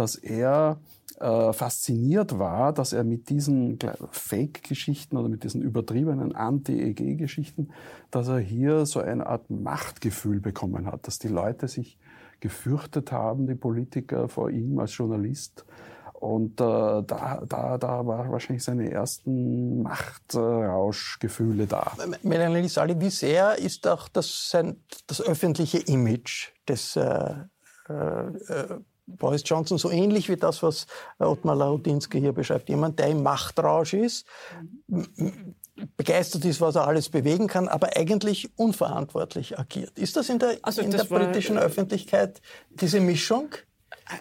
dass 0.00 0.16
er 0.16 0.80
äh, 1.20 1.52
fasziniert 1.52 2.38
war, 2.38 2.72
dass 2.72 2.94
er 2.94 3.04
mit 3.04 3.28
diesen 3.28 3.78
Fake-Geschichten 4.10 5.18
oder 5.18 5.28
mit 5.28 5.44
diesen 5.44 5.60
übertriebenen 5.60 6.34
Anti-EG-Geschichten, 6.34 7.68
dass 8.10 8.28
er 8.28 8.38
hier 8.38 8.86
so 8.86 9.00
eine 9.00 9.26
Art 9.26 9.50
Machtgefühl 9.50 10.40
bekommen 10.40 10.86
hat, 10.86 11.06
dass 11.06 11.18
die 11.18 11.28
Leute 11.28 11.68
sich 11.68 11.98
gefürchtet 12.40 13.12
haben, 13.12 13.46
die 13.46 13.54
Politiker 13.54 14.30
vor 14.30 14.48
ihm 14.48 14.78
als 14.78 14.96
Journalist. 14.96 15.66
Und 16.14 16.60
äh, 16.60 16.64
da, 16.64 17.42
da, 17.46 17.76
da 17.76 18.06
war 18.06 18.30
wahrscheinlich 18.30 18.64
seine 18.64 18.90
ersten 18.90 19.82
Machtrauschgefühle 19.82 21.66
da. 21.66 21.92
Melanie 22.22 22.68
Sali, 22.68 22.98
wie 22.98 23.10
sehr 23.10 23.58
ist 23.58 23.86
auch 23.86 24.08
das, 24.08 24.48
sein, 24.48 24.82
das 25.06 25.20
öffentliche 25.20 25.78
Image 25.78 26.52
des 26.66 26.96
äh, 26.96 27.34
äh, 27.88 28.80
Boris 29.16 29.42
Johnson 29.44 29.78
so 29.78 29.90
ähnlich 29.90 30.28
wie 30.28 30.36
das, 30.36 30.62
was 30.62 30.86
Ottmar 31.18 31.56
Lautinski 31.56 32.20
hier 32.20 32.32
beschreibt. 32.32 32.68
Jemand, 32.68 32.98
der 32.98 33.08
im 33.08 33.22
Machtrausch 33.22 33.94
ist, 33.94 34.26
begeistert 35.96 36.44
ist, 36.44 36.60
was 36.60 36.76
er 36.76 36.86
alles 36.86 37.08
bewegen 37.08 37.46
kann, 37.46 37.68
aber 37.68 37.96
eigentlich 37.96 38.50
unverantwortlich 38.56 39.58
agiert. 39.58 39.98
Ist 39.98 40.16
das 40.16 40.28
in 40.28 40.38
der, 40.38 40.58
also 40.62 40.82
in 40.82 40.90
der 40.90 41.04
britischen 41.04 41.56
war, 41.56 41.62
Öffentlichkeit 41.62 42.40
diese 42.70 43.00
Mischung? 43.00 43.50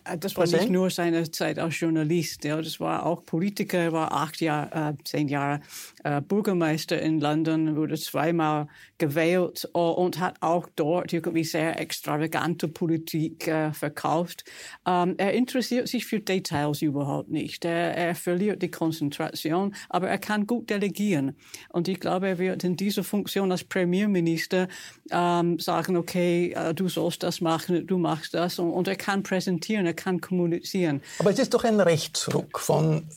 Äh, 0.03 0.17
das 0.17 0.35
war 0.37 0.47
nicht 0.47 0.69
nur 0.69 0.89
seine 0.89 1.29
Zeit 1.31 1.59
als 1.59 1.79
Journalist, 1.79 2.43
ja, 2.43 2.61
das 2.61 2.79
war 2.79 3.05
auch 3.05 3.25
Politiker, 3.25 3.77
er 3.77 3.91
war 3.93 4.11
acht 4.11 4.41
Jahre, 4.41 4.93
äh, 4.93 5.03
zehn 5.03 5.27
Jahre 5.27 5.61
äh, 6.03 6.21
Bürgermeister 6.21 7.01
in 7.01 7.19
London, 7.19 7.75
wurde 7.75 7.97
zweimal 7.97 8.67
gewählt 8.99 9.67
uh, 9.73 9.79
und 9.79 10.19
hat 10.19 10.35
auch 10.41 10.67
dort 10.75 11.13
irgendwie 11.13 11.43
sehr 11.43 11.79
extravagante 11.79 12.67
Politik 12.67 13.47
äh, 13.47 13.73
verkauft. 13.73 14.43
Ähm, 14.85 15.15
er 15.17 15.33
interessiert 15.33 15.87
sich 15.87 16.05
für 16.05 16.19
Details 16.19 16.81
überhaupt 16.81 17.29
nicht. 17.29 17.65
Er, 17.65 17.95
er, 17.95 18.15
verliert 18.15 18.61
die 18.61 18.69
Konzentration, 18.69 19.73
aber 19.87 20.09
er 20.09 20.17
kann 20.17 20.45
gut 20.45 20.69
delegieren. 20.69 21.35
Und 21.69 21.87
ich 21.87 21.99
glaube, 21.99 22.27
er 22.27 22.37
wird 22.37 22.63
in 22.63 22.75
dieser 22.75 23.03
Funktion 23.03 23.51
als 23.51 23.63
Premierminister 23.63 24.67
ähm, 25.09 25.57
sagen, 25.59 25.95
okay, 25.95 26.53
äh, 26.55 26.73
du 26.73 26.89
sollst 26.89 27.23
das 27.23 27.39
machen, 27.41 27.87
du 27.87 27.97
machst 27.97 28.33
das. 28.33 28.59
Und, 28.59 28.71
und 28.71 28.87
er 28.87 28.97
kann 28.97 29.23
präsentieren, 29.23 29.78
er 29.85 29.93
kann 29.93 30.21
kommunizieren. 30.21 31.01
Aber 31.19 31.31
es 31.31 31.39
ist 31.39 31.53
doch 31.53 31.63
ein 31.63 31.79
Rechtsruck 31.79 32.59
von 32.59 33.07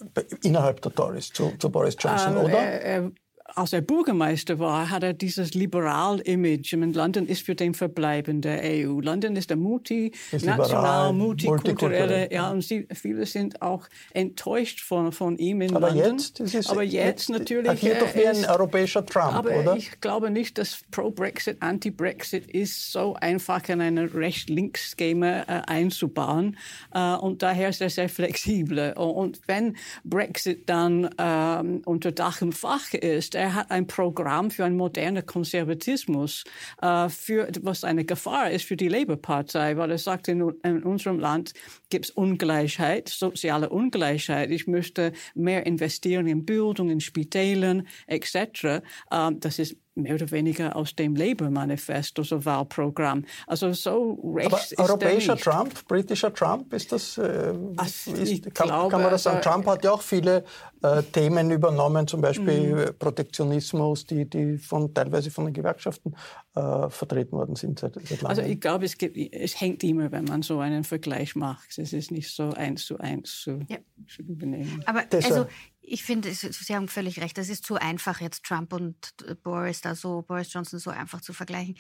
innerhalb 0.43 0.83
der 0.83 0.95
Tories 0.95 1.33
zu, 1.33 1.53
zu 1.59 1.71
Boris 1.71 1.97
Johnson, 1.99 2.37
ähm, 2.37 2.45
oder? 2.45 2.59
Er, 2.59 2.83
er, 2.83 3.13
als 3.55 3.73
er 3.73 3.81
Bürgermeister 3.81 4.59
war, 4.59 4.91
hat 4.91 5.03
er 5.03 5.13
dieses 5.13 5.55
Liberal-Image. 5.55 6.73
London 6.73 7.27
ist 7.27 7.43
für 7.43 7.55
den 7.55 7.75
Verbleiben 7.75 8.41
der 8.41 8.61
EU. 8.63 9.01
London 9.01 9.37
ist 9.37 9.51
der 9.51 9.57
multinational, 9.57 11.13
multikulturelle, 11.13 12.33
ja, 12.33 12.51
und 12.51 12.63
sie, 12.63 12.87
viele 12.93 13.27
sind 13.27 13.61
auch 13.63 13.89
enttäuscht 14.13 14.81
von, 14.81 15.13
von 15.13 15.37
ihm 15.39 15.61
in 15.61 15.77
aber 15.77 15.91
London. 15.91 16.19
Jetzt, 16.19 16.41
ist, 16.41 16.71
aber 16.71 16.83
jetzt, 16.83 16.95
jetzt 16.95 17.31
natürlich. 17.31 17.71
Agiert 17.71 18.03
doch 18.03 18.15
wie 18.15 18.27
ein 18.27 18.45
europäischer 18.45 19.05
Trump, 19.05 19.35
aber 19.35 19.57
oder? 19.57 19.77
ich 19.77 20.01
glaube 20.01 20.31
nicht, 20.31 20.59
dass 20.59 20.81
Pro-Brexit, 20.91 21.59
Anti-Brexit 21.61 22.51
ist 22.51 22.93
so 22.93 23.15
einfach 23.15 23.69
in 23.69 23.81
eine 23.81 24.13
Recht-Links-Schema 24.15 25.41
äh, 25.43 25.63
einzubauen. 25.67 26.57
Äh, 26.95 27.15
und 27.17 27.43
daher 27.43 27.69
ist 27.69 27.81
er 27.81 27.91
sehr 27.91 28.09
flexibel. 28.09 28.93
Und 28.95 29.41
wenn 29.47 29.77
Brexit 30.05 30.69
dann 30.69 31.11
ähm, 31.19 31.83
unter 31.85 32.13
Dach 32.13 32.43
und 32.43 32.55
Fach 32.55 32.93
ist, 32.95 33.35
er 33.43 33.55
hat 33.55 33.73
ein 33.73 33.89
Programm 33.89 34.53
für 34.53 34.65
einen 34.65 34.77
modernen 34.77 35.27
Konservatismus, 35.27 36.45
äh, 36.81 37.09
für, 37.09 37.49
was 37.63 37.83
eine 37.83 38.05
Gefahr 38.05 38.53
ist 38.53 38.65
für 38.65 38.77
die 38.77 38.87
Labour-Partei, 38.87 39.77
weil 39.77 39.91
er 39.91 39.99
sagt, 39.99 40.29
in, 40.29 40.49
in 40.63 40.85
unserem 40.85 41.19
Land 41.19 41.53
gibt 41.91 42.05
es 42.05 42.11
Ungleichheit, 42.13 43.09
soziale 43.09 43.69
Ungleichheit. 43.69 44.53
Ich 44.53 44.69
möchte 44.69 45.11
mehr 45.35 45.67
investieren 45.67 46.29
in 46.29 46.47
Bildung, 46.47 46.89
in 46.89 47.01
Spitälern 47.01 47.89
etc. 48.07 48.85
Ähm, 49.11 49.41
das 49.41 49.59
ist 49.59 49.77
mehr 49.95 50.15
oder 50.15 50.31
weniger 50.31 50.75
aus 50.75 50.95
dem 50.95 51.15
Labour-Manifest, 51.15 52.19
also 52.19 52.45
Wahlprogramm. 52.45 53.25
Also 53.47 53.73
so 53.73 54.19
rechts 54.35 54.77
Aber 54.79 54.89
europäischer 54.89 55.37
Trump, 55.37 55.87
britischer 55.87 56.33
Trump, 56.33 56.73
ist 56.73 56.93
das, 56.93 57.19
äh, 57.19 57.55
also 57.77 58.13
ist, 58.13 58.55
kann, 58.55 58.69
glaube, 58.69 58.91
kann, 58.91 59.03
man 59.03 59.11
das 59.11 59.25
sagen? 59.25 59.39
Also, 59.39 59.51
Trump 59.51 59.67
hat 59.67 59.85
ja 59.85 59.93
auch 59.93 60.03
viele 60.03 60.45
äh, 60.83 61.03
Themen 61.03 61.51
übernommen, 61.51 62.07
zum 62.07 62.21
Beispiel 62.21 62.75
mhm. 62.75 62.99
Protektionismus, 62.99 64.07
die, 64.07 64.25
die 64.25 64.59
von, 64.59 64.93
teilweise 64.95 65.31
von 65.31 65.45
den 65.45 65.55
Gewerkschaften 65.55 66.15
äh, 66.55 66.89
vertreten 66.89 67.33
worden 67.33 67.57
sind 67.57 67.79
seit, 67.79 67.95
seit 67.95 68.23
langem. 68.23 68.27
Also 68.27 68.43
ich 68.43 68.61
glaube, 68.61 68.85
es, 68.87 68.97
gibt, 68.97 69.17
es 69.17 69.61
hängt 69.61 69.85
immer, 69.85 70.11
wenn 70.11 70.25
man 70.25 70.43
so 70.43 70.59
einen 70.61 70.85
Vergleich 70.85 71.37
macht. 71.37 71.79
Es 71.79 71.93
ist 71.93 72.11
nicht 72.11 72.35
so 72.35 72.51
eins 72.53 72.87
zu 72.87 72.99
eins 72.99 73.41
zu, 73.43 73.61
ja. 73.69 73.79
zu 74.09 74.23
übernehmen. 74.23 74.83
Aber 74.87 75.03
also 75.13 75.47
ich 75.83 76.05
finde, 76.05 76.33
Sie 76.33 76.75
haben 76.75 76.89
völlig 76.89 77.21
recht. 77.21 77.37
Es 77.39 77.49
ist 77.49 77.65
zu 77.65 77.75
einfach, 77.75 78.21
jetzt 78.21 78.45
Trump 78.45 78.73
und 78.73 79.15
Boris 79.43 79.81
da 79.81 79.95
so, 79.95 80.23
Boris 80.23 80.53
Johnson 80.53 80.79
so 80.79 80.91
einfach 80.91 81.21
zu 81.21 81.33
vergleichen. 81.33 81.77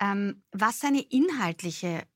Ähm, 0.00 0.42
was 0.52 0.78
seine 0.78 1.00
inhaltliche 1.02 2.06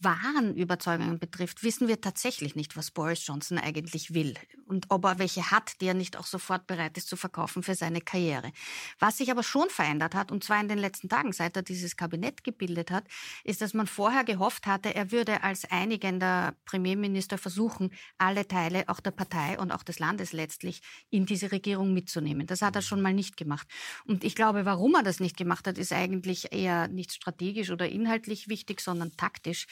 wahren 0.00 0.56
Überzeugungen 0.56 1.18
betrifft, 1.18 1.62
wissen 1.62 1.88
wir 1.88 2.00
tatsächlich 2.00 2.54
nicht, 2.54 2.76
was 2.76 2.90
Boris 2.90 3.26
Johnson 3.26 3.58
eigentlich 3.58 4.12
will 4.12 4.34
und 4.66 4.86
ob 4.90 5.04
er 5.04 5.18
welche 5.18 5.50
hat, 5.50 5.80
die 5.80 5.86
er 5.86 5.94
nicht 5.94 6.18
auch 6.18 6.26
sofort 6.26 6.66
bereit 6.66 6.96
ist 6.98 7.08
zu 7.08 7.16
verkaufen 7.16 7.62
für 7.62 7.74
seine 7.74 8.00
Karriere. 8.00 8.52
Was 8.98 9.18
sich 9.18 9.30
aber 9.30 9.42
schon 9.42 9.70
verändert 9.70 10.14
hat, 10.14 10.30
und 10.30 10.44
zwar 10.44 10.60
in 10.60 10.68
den 10.68 10.78
letzten 10.78 11.08
Tagen, 11.08 11.32
seit 11.32 11.56
er 11.56 11.62
dieses 11.62 11.96
Kabinett 11.96 12.44
gebildet 12.44 12.90
hat, 12.90 13.04
ist, 13.42 13.62
dass 13.62 13.72
man 13.72 13.86
vorher 13.86 14.24
gehofft 14.24 14.66
hatte, 14.66 14.94
er 14.94 15.12
würde 15.12 15.42
als 15.42 15.64
einigender 15.70 16.54
Premierminister 16.66 17.38
versuchen, 17.38 17.90
alle 18.18 18.46
Teile 18.46 18.88
auch 18.88 19.00
der 19.00 19.12
Partei 19.12 19.58
und 19.58 19.72
auch 19.72 19.82
des 19.82 19.98
Landes 19.98 20.32
letztlich 20.32 20.82
in 21.08 21.24
diese 21.24 21.52
Regierung 21.52 21.94
mitzunehmen. 21.94 22.46
Das 22.46 22.60
hat 22.60 22.76
er 22.76 22.82
schon 22.82 23.00
mal 23.00 23.14
nicht 23.14 23.36
gemacht. 23.38 23.66
Und 24.04 24.24
ich 24.24 24.34
glaube, 24.34 24.66
warum 24.66 24.94
er 24.94 25.02
das 25.02 25.20
nicht 25.20 25.38
gemacht 25.38 25.66
hat, 25.66 25.78
ist 25.78 25.92
eigentlich 25.92 26.52
eher 26.52 26.88
nicht 26.88 27.12
strategisch 27.12 27.70
oder 27.70 27.88
inhaltlich 27.88 28.48
wichtig, 28.48 28.80
sondern 28.80 29.16
taktisch 29.16 29.66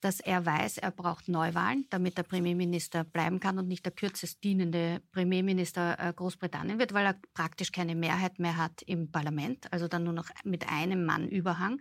dass 0.00 0.20
er 0.20 0.44
weiß, 0.44 0.78
er 0.78 0.90
braucht 0.90 1.28
Neuwahlen, 1.28 1.86
damit 1.88 2.18
der 2.18 2.24
Premierminister 2.24 3.04
bleiben 3.04 3.40
kann 3.40 3.58
und 3.58 3.68
nicht 3.68 3.86
der 3.86 3.92
kürzest 3.92 4.44
dienende 4.44 5.00
Premierminister 5.12 5.98
äh, 5.98 6.12
Großbritannien 6.12 6.78
wird, 6.78 6.92
weil 6.92 7.06
er 7.06 7.16
praktisch 7.32 7.72
keine 7.72 7.94
Mehrheit 7.94 8.38
mehr 8.38 8.58
hat 8.58 8.82
im 8.82 9.10
Parlament, 9.10 9.72
also 9.72 9.88
dann 9.88 10.04
nur 10.04 10.12
noch 10.12 10.28
mit 10.44 10.68
einem 10.68 11.06
Mann 11.06 11.28
Überhang. 11.28 11.80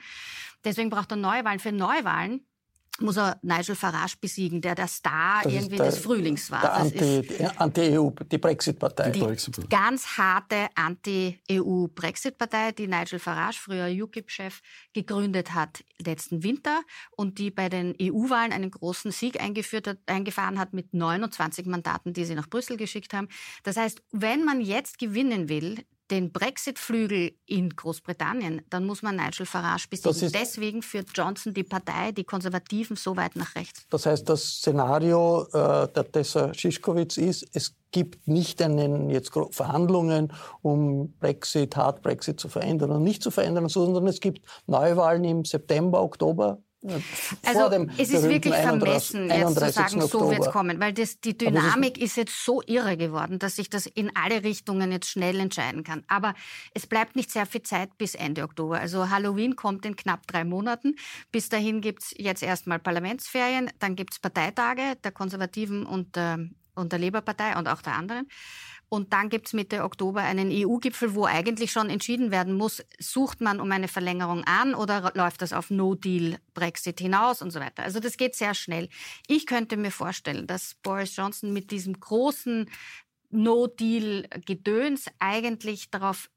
Deswegen 0.63 0.89
braucht 0.89 1.11
er 1.11 1.17
Neuwahlen. 1.17 1.59
Für 1.59 1.73
Neuwahlen 1.73 2.45
muss 2.99 3.17
er 3.17 3.39
Nigel 3.41 3.75
Farage 3.75 4.15
besiegen, 4.21 4.61
der 4.61 4.75
der 4.75 4.87
Star 4.87 5.41
das 5.43 5.51
irgendwie 5.51 5.77
der, 5.77 5.87
des 5.87 5.97
Frühlings 5.97 6.51
war. 6.51 6.61
Der 6.61 7.59
Anti-EU, 7.59 8.07
Anti 8.07 8.25
die 8.31 8.37
Brexit-Partei. 8.37 9.09
Die 9.09 9.19
Brexit 9.19 9.69
ganz 9.69 10.05
harte 10.17 10.67
Anti-EU-Brexit-Partei, 10.75 12.71
die 12.73 12.87
Nigel 12.87 13.17
Farage, 13.19 13.57
früher 13.59 13.87
UKIP-Chef, 13.87 14.61
gegründet 14.93 15.53
hat 15.53 15.83
letzten 16.05 16.43
Winter 16.43 16.81
und 17.11 17.39
die 17.39 17.49
bei 17.49 17.67
den 17.67 17.95
EU-Wahlen 17.99 18.53
einen 18.53 18.69
großen 18.69 19.11
Sieg 19.11 19.41
eingeführt 19.41 19.87
hat, 19.87 19.97
eingefahren 20.05 20.59
hat 20.59 20.73
mit 20.73 20.93
29 20.93 21.65
Mandaten, 21.65 22.13
die 22.13 22.25
sie 22.25 22.35
nach 22.35 22.47
Brüssel 22.47 22.77
geschickt 22.77 23.13
haben. 23.13 23.27
Das 23.63 23.75
heißt, 23.75 24.03
wenn 24.11 24.45
man 24.45 24.61
jetzt 24.61 24.99
gewinnen 24.99 25.49
will, 25.49 25.83
den 26.11 26.31
Brexit-Flügel 26.31 27.33
in 27.45 27.69
Großbritannien, 27.69 28.61
dann 28.69 28.85
muss 28.85 29.01
man 29.01 29.15
Nigel 29.15 29.45
Farage 29.45 29.87
besiegen. 29.89 30.31
Deswegen 30.31 30.81
führt 30.81 31.09
Johnson 31.13 31.53
die 31.53 31.63
Partei, 31.63 32.11
die 32.11 32.23
Konservativen, 32.23 32.95
so 32.95 33.15
weit 33.15 33.35
nach 33.35 33.55
rechts. 33.55 33.85
Das 33.89 34.05
heißt, 34.05 34.27
das 34.27 34.43
Szenario 34.43 35.47
äh, 35.53 35.87
der 35.93 36.11
Tessa 36.11 36.53
Schischkowitz 36.53 37.17
ist, 37.17 37.45
es 37.53 37.75
gibt 37.91 38.27
nicht 38.27 38.61
einen 38.61 39.09
jetzt 39.09 39.31
Verhandlungen, 39.51 40.33
um 40.61 41.13
Brexit, 41.19 41.75
Hard 41.75 42.01
Brexit 42.01 42.39
zu 42.39 42.49
verändern 42.49 42.91
und 42.91 43.03
nicht 43.03 43.23
zu 43.23 43.31
verändern, 43.31 43.69
sondern 43.69 44.07
es 44.07 44.19
gibt 44.19 44.41
Neuwahlen 44.67 45.23
im 45.23 45.45
September, 45.45 46.01
Oktober 46.01 46.61
also 47.45 47.87
es 47.97 48.09
ist 48.09 48.23
wirklich 48.23 48.55
vermessen, 48.55 49.29
jetzt 49.29 49.57
zu 49.57 49.71
sagen, 49.71 50.01
Oktober. 50.01 50.25
so 50.25 50.31
wird 50.31 50.41
es 50.41 50.51
kommen, 50.51 50.79
weil 50.79 50.93
das, 50.93 51.19
die 51.19 51.37
Dynamik 51.37 51.97
ist, 51.97 52.03
ist 52.03 52.17
jetzt 52.17 52.45
so 52.45 52.61
irre 52.65 52.97
geworden, 52.97 53.39
dass 53.39 53.55
sich 53.55 53.69
das 53.69 53.85
in 53.85 54.15
alle 54.15 54.43
Richtungen 54.43 54.91
jetzt 54.91 55.09
schnell 55.09 55.39
entscheiden 55.39 55.83
kann. 55.83 56.03
Aber 56.07 56.33
es 56.73 56.87
bleibt 56.87 57.15
nicht 57.15 57.31
sehr 57.31 57.45
viel 57.45 57.63
Zeit 57.63 57.97
bis 57.97 58.15
Ende 58.15 58.43
Oktober. 58.43 58.79
Also 58.79 59.09
Halloween 59.09 59.55
kommt 59.55 59.85
in 59.85 59.95
knapp 59.95 60.27
drei 60.27 60.43
Monaten. 60.43 60.95
Bis 61.31 61.49
dahin 61.49 61.81
gibt 61.81 62.03
es 62.03 62.13
jetzt 62.17 62.43
erstmal 62.43 62.79
Parlamentsferien, 62.79 63.71
dann 63.79 63.95
gibt 63.95 64.13
es 64.13 64.19
Parteitage 64.19 64.95
der 65.03 65.11
Konservativen 65.11 65.85
und, 65.85 66.17
äh, 66.17 66.37
und 66.75 66.91
der 66.91 66.99
Labour-Partei 66.99 67.57
und 67.57 67.67
auch 67.67 67.81
der 67.81 67.93
anderen. 67.93 68.27
Und 68.93 69.11
dann 69.11 69.29
gibt 69.29 69.47
es 69.47 69.53
Mitte 69.53 69.83
Oktober 69.83 70.21
einen 70.21 70.51
EU-Gipfel, 70.51 71.15
wo 71.15 71.25
eigentlich 71.25 71.71
schon 71.71 71.89
entschieden 71.89 72.29
werden 72.29 72.53
muss, 72.53 72.83
sucht 72.99 73.41
man 73.41 73.59
um 73.59 73.71
eine 73.71 73.87
Verlängerung 73.87 74.43
an 74.43 74.75
oder 74.75 75.11
läuft 75.15 75.41
das 75.41 75.51
auf 75.51 75.71
No-Deal-Brexit 75.71 76.99
hinaus 76.99 77.41
und 77.41 77.49
so 77.49 77.59
weiter. 77.59 77.81
Also 77.81 77.99
das 77.99 78.17
geht 78.17 78.35
sehr 78.35 78.53
schnell. 78.53 78.89
Ich 79.25 79.47
könnte 79.47 79.77
mir 79.77 79.89
vorstellen, 79.89 80.45
dass 80.45 80.75
Boris 80.83 81.15
Johnson 81.15 81.53
mit 81.53 81.71
diesem 81.71 81.99
großen 81.99 82.69
No-Deal-Gedöns 83.31 85.05
eigentlich 85.17 85.89
darauf 85.89 86.29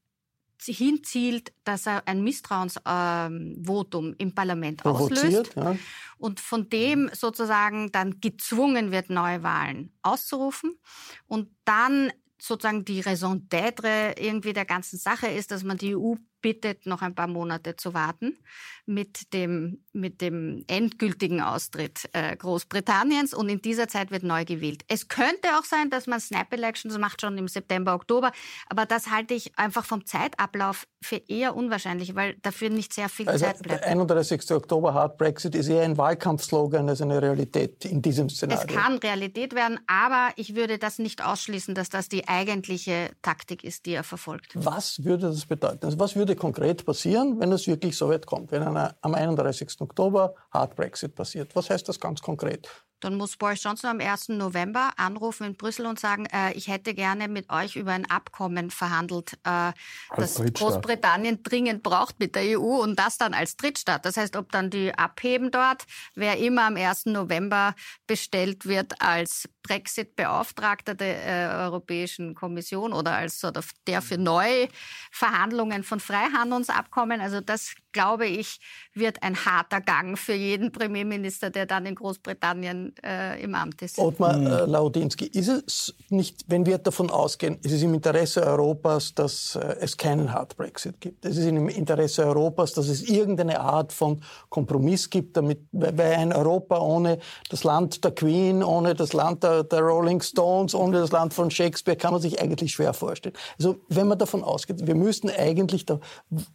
hinzielt, 0.59 1.53
dass 1.63 1.85
er 1.85 2.07
ein 2.07 2.23
Misstrauensvotum 2.23 4.05
ähm, 4.07 4.15
im 4.17 4.33
Parlament 4.33 4.83
auslöst 4.83 5.53
ja. 5.55 5.77
und 6.17 6.39
von 6.39 6.67
dem 6.71 7.11
sozusagen 7.13 7.91
dann 7.91 8.19
gezwungen 8.19 8.91
wird, 8.91 9.11
Neuwahlen 9.11 9.93
auszurufen 10.01 10.79
und 11.27 11.51
dann 11.63 12.11
sozusagen 12.39 12.85
die 12.85 13.01
Raison 13.01 13.47
d'être 13.49 14.19
irgendwie 14.19 14.53
der 14.53 14.65
ganzen 14.65 14.97
Sache 14.97 15.27
ist, 15.27 15.51
dass 15.51 15.63
man 15.63 15.77
die 15.77 15.95
EU 15.95 16.15
bittet, 16.41 16.85
noch 16.85 17.01
ein 17.01 17.15
paar 17.15 17.27
Monate 17.27 17.75
zu 17.75 17.93
warten 17.93 18.37
mit 18.85 19.33
dem, 19.33 19.83
mit 19.91 20.21
dem 20.21 20.63
endgültigen 20.67 21.41
Austritt 21.41 22.09
äh, 22.13 22.35
Großbritanniens 22.35 23.33
und 23.33 23.49
in 23.49 23.61
dieser 23.61 23.87
Zeit 23.87 24.11
wird 24.11 24.23
neu 24.23 24.45
gewählt. 24.45 24.83
Es 24.87 25.07
könnte 25.07 25.57
auch 25.57 25.63
sein, 25.63 25.89
dass 25.89 26.07
man 26.07 26.19
Snap 26.19 26.53
Elections 26.53 26.97
macht 26.97 27.21
schon 27.21 27.37
im 27.37 27.47
September, 27.47 27.95
Oktober, 27.95 28.31
aber 28.69 28.85
das 28.85 29.09
halte 29.09 29.33
ich 29.33 29.57
einfach 29.57 29.83
vom 29.83 30.05
Zeitablauf 30.05 30.87
für 31.01 31.17
eher 31.27 31.55
unwahrscheinlich, 31.55 32.15
weil 32.15 32.35
dafür 32.41 32.69
nicht 32.69 32.93
sehr 32.93 33.07
viel 33.07 33.29
also 33.29 33.45
Zeit 33.45 33.61
bleibt. 33.61 33.83
Der 33.83 33.91
31. 33.91 34.51
Oktober 34.51 34.93
Hard 34.93 35.17
Brexit 35.17 35.55
ist 35.55 35.67
eher 35.67 35.83
ein 35.83 35.97
Wahlkampfslogan 35.97 36.89
als 36.89 37.01
eine 37.01 37.21
Realität 37.21 37.85
in 37.85 38.01
diesem 38.01 38.29
Szenario. 38.29 38.65
Es 38.67 38.75
kann 38.75 38.97
Realität 38.97 39.53
werden, 39.53 39.79
aber 39.87 40.29
ich 40.35 40.55
würde 40.55 40.77
das 40.77 40.99
nicht 40.99 41.23
ausschließen, 41.23 41.75
dass 41.75 41.89
das 41.89 42.09
die 42.09 42.27
eigentliche 42.27 43.11
Taktik 43.21 43.63
ist, 43.63 43.85
die 43.85 43.93
er 43.93 44.03
verfolgt. 44.03 44.53
Was 44.55 45.03
würde 45.03 45.27
das 45.27 45.45
bedeuten? 45.45 45.85
Also 45.85 45.99
was 45.99 46.15
würde 46.15 46.35
konkret 46.35 46.85
passieren, 46.85 47.39
wenn 47.39 47.51
es 47.51 47.67
wirklich 47.67 47.95
so 47.95 48.09
weit 48.09 48.25
kommt? 48.25 48.51
Wenn 48.51 48.63
am 48.63 49.13
31. 49.13 49.79
Oktober 49.79 50.33
Hard 50.51 50.75
Brexit 50.75 51.13
passiert? 51.15 51.55
Was 51.55 51.69
heißt 51.69 51.87
das 51.87 51.99
ganz 51.99 52.21
konkret? 52.21 52.69
Dann 52.99 53.15
muss 53.15 53.37
Boris 53.37 53.63
Johnson 53.63 53.89
am 53.89 53.99
1. 53.99 54.29
November 54.29 54.91
anrufen 54.97 55.45
in 55.45 55.55
Brüssel 55.55 55.85
und 55.85 55.99
sagen, 55.99 56.25
äh, 56.27 56.53
ich 56.53 56.67
hätte 56.67 56.93
gerne 56.93 57.27
mit 57.27 57.49
euch 57.49 57.75
über 57.75 57.91
ein 57.91 58.09
Abkommen 58.09 58.71
verhandelt, 58.71 59.33
äh, 59.43 59.71
das 60.15 60.41
Großbritannien 60.53 61.43
dringend 61.43 61.83
braucht 61.83 62.19
mit 62.19 62.35
der 62.35 62.59
EU 62.59 62.81
und 62.81 62.97
das 62.97 63.17
dann 63.17 63.33
als 63.33 63.55
Drittstaat. 63.55 64.05
Das 64.05 64.17
heißt, 64.17 64.35
ob 64.35 64.51
dann 64.51 64.69
die 64.69 64.93
abheben 64.93 65.51
dort, 65.51 65.85
wer 66.15 66.37
immer 66.37 66.65
am 66.65 66.75
1. 66.75 67.07
November 67.07 67.75
bestellt 68.07 68.65
wird 68.65 69.01
als 69.01 69.47
Brexit-Beauftragter 69.63 70.95
der 70.95 71.25
äh, 71.25 71.55
Europäischen 71.65 72.35
Kommission 72.35 72.93
oder 72.93 73.13
als 73.13 73.39
sort 73.39 73.57
of 73.57 73.71
der 73.85 74.01
für 74.01 74.17
neue 74.17 74.69
Verhandlungen 75.11 75.83
von 75.83 75.99
Freihandelsabkommen. 75.99 77.21
Also 77.21 77.41
das 77.41 77.75
glaube 77.97 78.27
ich, 78.27 78.59
wird 78.93 79.23
ein 79.23 79.35
harter 79.35 79.81
Gang 79.81 80.19
für 80.19 80.35
jeden 80.35 80.71
Premierminister, 80.71 81.49
der 81.49 81.65
dann 81.65 81.87
in 81.87 81.95
Großbritannien 81.95 82.93
äh, 83.03 83.41
im 83.41 83.55
Amt 83.55 83.81
ist. 83.81 83.97
Ottmar 83.97 84.35
äh, 84.35 84.65
Laudinski, 84.69 85.25
ist 85.25 85.47
es 85.47 85.95
nicht, 86.09 86.45
wenn 86.47 86.67
wir 86.67 86.77
davon 86.77 87.09
ausgehen, 87.09 87.57
ist 87.63 87.71
es 87.71 87.81
im 87.81 87.95
Interesse 87.95 88.45
Europas, 88.45 89.15
dass 89.15 89.55
äh, 89.55 89.77
es 89.79 89.97
keinen 89.97 90.31
Hard 90.31 90.55
Brexit 90.57 91.01
gibt? 91.01 91.25
Es 91.25 91.37
ist 91.37 91.47
im 91.47 91.69
Interesse 91.69 92.23
Europas, 92.23 92.73
dass 92.73 92.87
es 92.87 93.01
irgendeine 93.01 93.61
Art 93.61 93.91
von 93.91 94.21
Kompromiss 94.49 95.09
gibt, 95.09 95.35
damit, 95.35 95.61
weil 95.71 96.17
ein 96.17 96.33
Europa 96.33 96.77
ohne 96.77 97.17
das 97.49 97.63
Land 97.63 98.03
der 98.03 98.11
Queen, 98.11 98.63
ohne 98.63 98.93
das 98.93 99.13
Land 99.13 99.41
der, 99.41 99.63
der 99.63 99.79
Rolling 99.79 100.21
Stones, 100.21 100.75
ohne 100.75 100.99
das 100.99 101.11
Land 101.11 101.33
von 101.33 101.49
Shakespeare 101.49 101.97
kann 101.97 102.11
man 102.11 102.21
sich 102.21 102.39
eigentlich 102.39 102.73
schwer 102.73 102.93
vorstellen. 102.93 103.35
Also 103.57 103.77
wenn 103.89 104.07
man 104.07 104.19
davon 104.19 104.43
ausgeht, 104.43 104.85
wir 104.85 104.95
müssten 104.95 105.31
eigentlich 105.31 105.87
da 105.87 105.99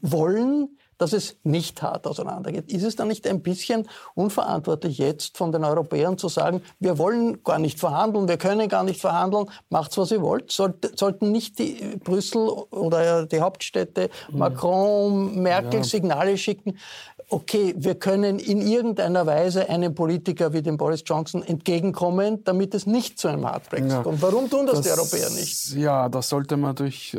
wollen, 0.03 0.69
dass 1.03 1.13
es 1.13 1.37
nicht 1.43 1.83
hart 1.83 2.07
auseinandergeht. 2.07 2.71
Ist 2.71 2.85
es 2.85 2.95
dann 2.95 3.09
nicht 3.09 3.27
ein 3.27 3.43
bisschen 3.43 3.89
unverantwortlich 4.15 4.99
jetzt 4.99 5.37
von 5.37 5.51
den 5.51 5.65
Europäern 5.65 6.17
zu 6.17 6.29
sagen, 6.29 6.63
wir 6.79 6.97
wollen 6.97 7.43
gar 7.43 7.59
nicht 7.59 7.81
verhandeln, 7.81 8.29
wir 8.29 8.37
können 8.37 8.69
gar 8.69 8.85
nicht 8.85 9.01
verhandeln, 9.01 9.47
macht's, 9.69 9.99
was 9.99 10.13
ihr 10.13 10.23
wollt? 10.23 10.53
Sollte, 10.53 10.93
sollten 10.95 11.33
nicht 11.33 11.59
die 11.59 11.99
Brüssel 12.05 12.49
oder 12.71 13.27
die 13.27 13.41
Hauptstädte 13.41 14.11
mhm. 14.31 14.39
Macron, 14.39 15.43
Merkel 15.43 15.81
ja. 15.81 15.85
Signale 15.85 16.39
schicken? 16.39 16.79
Okay, 17.29 17.75
wir 17.77 17.95
können 17.95 18.39
in 18.39 18.61
irgendeiner 18.61 19.27
Weise 19.27 19.69
einem 19.69 19.95
Politiker 19.95 20.53
wie 20.53 20.63
dem 20.63 20.77
Boris 20.77 21.03
Johnson 21.07 21.43
entgegenkommen, 21.43 22.45
damit 22.45 22.75
es 22.75 22.87
nicht 22.87 23.19
zu 23.19 23.29
einem 23.29 23.47
Hard 23.47 23.69
Brexit 23.71 23.91
ja. 23.91 24.03
kommt. 24.03 24.23
Warum 24.23 24.51
tun 24.51 24.67
das, 24.67 24.77
das, 24.77 24.87
die 24.87 24.91
Europäer 24.91 25.31
nicht? 25.31 25.75
Ja, 25.75 26.09
das 26.09 26.29
sollte 26.29 26.57
man 26.57 26.75
durch 26.75 27.15
äh, 27.15 27.19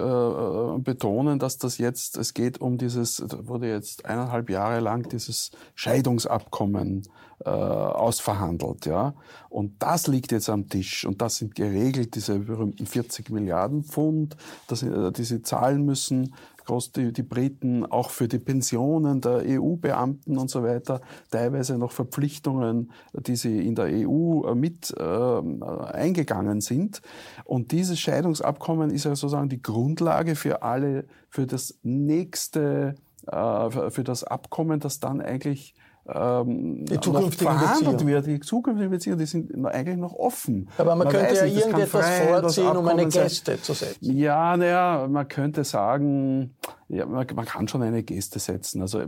betonen, 0.79 1.39
dass 1.39 1.57
das 1.57 1.77
jetzt, 1.77 2.17
es 2.17 2.33
geht 2.33 2.61
um 2.61 2.77
dieses, 2.77 3.23
wurde 3.47 3.67
jetzt 3.67 4.05
eineinhalb 4.05 4.49
Jahre 4.49 4.79
lang 4.79 5.07
dieses 5.09 5.51
Scheidungsabkommen 5.75 7.03
äh, 7.45 7.49
ausverhandelt, 7.49 8.85
ja. 8.85 9.13
Und 9.49 9.83
das 9.83 10.07
liegt 10.07 10.31
jetzt 10.31 10.49
am 10.49 10.69
Tisch 10.69 11.05
und 11.05 11.21
das 11.21 11.37
sind 11.37 11.55
geregelt 11.55 12.15
diese 12.15 12.39
berühmten 12.39 12.85
40 12.85 13.29
Milliarden 13.29 13.83
Pfund, 13.83 14.37
dass, 14.67 14.81
äh, 14.81 15.11
die 15.11 15.23
sie 15.23 15.41
zahlen 15.41 15.85
müssen 15.85 16.33
groß 16.65 16.91
die, 16.91 17.13
die 17.13 17.23
Briten 17.23 17.85
auch 17.85 18.09
für 18.09 18.27
die 18.27 18.39
Pensionen 18.39 19.21
der 19.21 19.43
EU-Beamten 19.45 20.37
und 20.37 20.49
so 20.49 20.63
weiter, 20.63 21.01
teilweise 21.31 21.77
noch 21.77 21.91
Verpflichtungen, 21.91 22.91
die 23.13 23.35
sie 23.35 23.65
in 23.65 23.75
der 23.75 23.85
EU 23.85 24.47
äh, 24.47 24.55
mit 24.55 24.93
äh, 24.97 25.03
eingegangen 25.03 26.61
sind. 26.61 27.01
Und 27.45 27.71
dieses 27.71 27.99
Scheidungsabkommen 27.99 28.89
ist 28.89 29.05
ja 29.05 29.15
sozusagen 29.15 29.49
die 29.49 29.61
Grundlage 29.61 30.35
für 30.35 30.63
alle, 30.63 31.05
für 31.29 31.47
das 31.47 31.79
nächste, 31.83 32.95
äh, 33.27 33.89
für 33.89 34.03
das 34.03 34.23
Abkommen, 34.23 34.79
das 34.79 34.99
dann 34.99 35.21
eigentlich 35.21 35.75
ähm, 36.07 36.85
die 36.85 36.99
zukünftigen 36.99 37.53
verhandelt 37.53 38.05
wird. 38.05 38.25
Die 38.25 38.39
zukünftigen 38.39 38.91
Beziehungen, 38.91 39.19
die 39.19 39.25
sind 39.25 39.65
eigentlich 39.65 39.97
noch 39.97 40.13
offen. 40.13 40.69
Aber 40.77 40.95
man, 40.95 41.05
man 41.05 41.13
könnte 41.13 41.35
ja 41.35 41.43
nicht, 41.45 41.57
irgendetwas 41.57 42.19
vorziehen, 42.19 42.77
um 42.77 42.87
eine 42.87 43.07
Geste 43.07 43.61
zu 43.61 43.73
setzen. 43.73 44.17
Ja, 44.17 44.57
naja, 44.57 45.07
man 45.09 45.27
könnte 45.27 45.63
sagen, 45.63 46.55
ja, 46.89 47.05
man, 47.05 47.25
man, 47.35 47.45
kann 47.45 47.67
schon 47.67 47.81
eine 47.81 48.03
Geste 48.03 48.39
setzen. 48.39 48.81
Also 48.81 48.99
äh, 48.99 49.07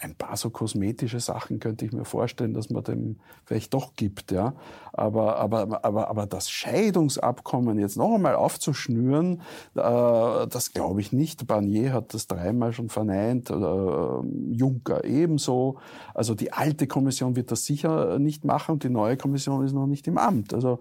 ein 0.00 0.14
paar 0.14 0.36
so 0.36 0.50
kosmetische 0.50 1.20
Sachen 1.20 1.58
könnte 1.58 1.84
ich 1.84 1.92
mir 1.92 2.04
vorstellen, 2.04 2.54
dass 2.54 2.70
man 2.70 2.84
dem 2.84 3.16
vielleicht 3.44 3.74
doch 3.74 3.94
gibt, 3.96 4.30
ja. 4.30 4.54
Aber, 4.92 5.36
aber, 5.36 5.84
aber, 5.84 6.08
aber 6.08 6.26
das 6.26 6.50
Scheidungsabkommen 6.50 7.78
jetzt 7.78 7.96
noch 7.96 8.14
einmal 8.14 8.36
aufzuschnüren, 8.36 9.42
äh, 9.74 10.46
das 10.46 10.72
glaube 10.72 11.00
ich 11.00 11.12
nicht. 11.12 11.46
Barnier 11.46 11.92
hat 11.92 12.14
das 12.14 12.26
dreimal 12.26 12.72
schon 12.72 12.88
verneint, 12.88 13.50
äh, 13.50 13.54
Juncker 13.54 15.04
ebenso. 15.04 15.78
Also 16.14 16.34
die 16.34 16.52
alte 16.52 16.86
Kommission 16.86 17.36
wird 17.36 17.50
das 17.50 17.64
sicher 17.64 18.18
nicht 18.18 18.44
machen 18.44 18.72
und 18.72 18.84
die 18.84 18.90
neue 18.90 19.16
Kommission 19.16 19.64
ist 19.64 19.72
noch 19.72 19.86
nicht 19.86 20.06
im 20.06 20.18
Amt. 20.18 20.54
Also 20.54 20.80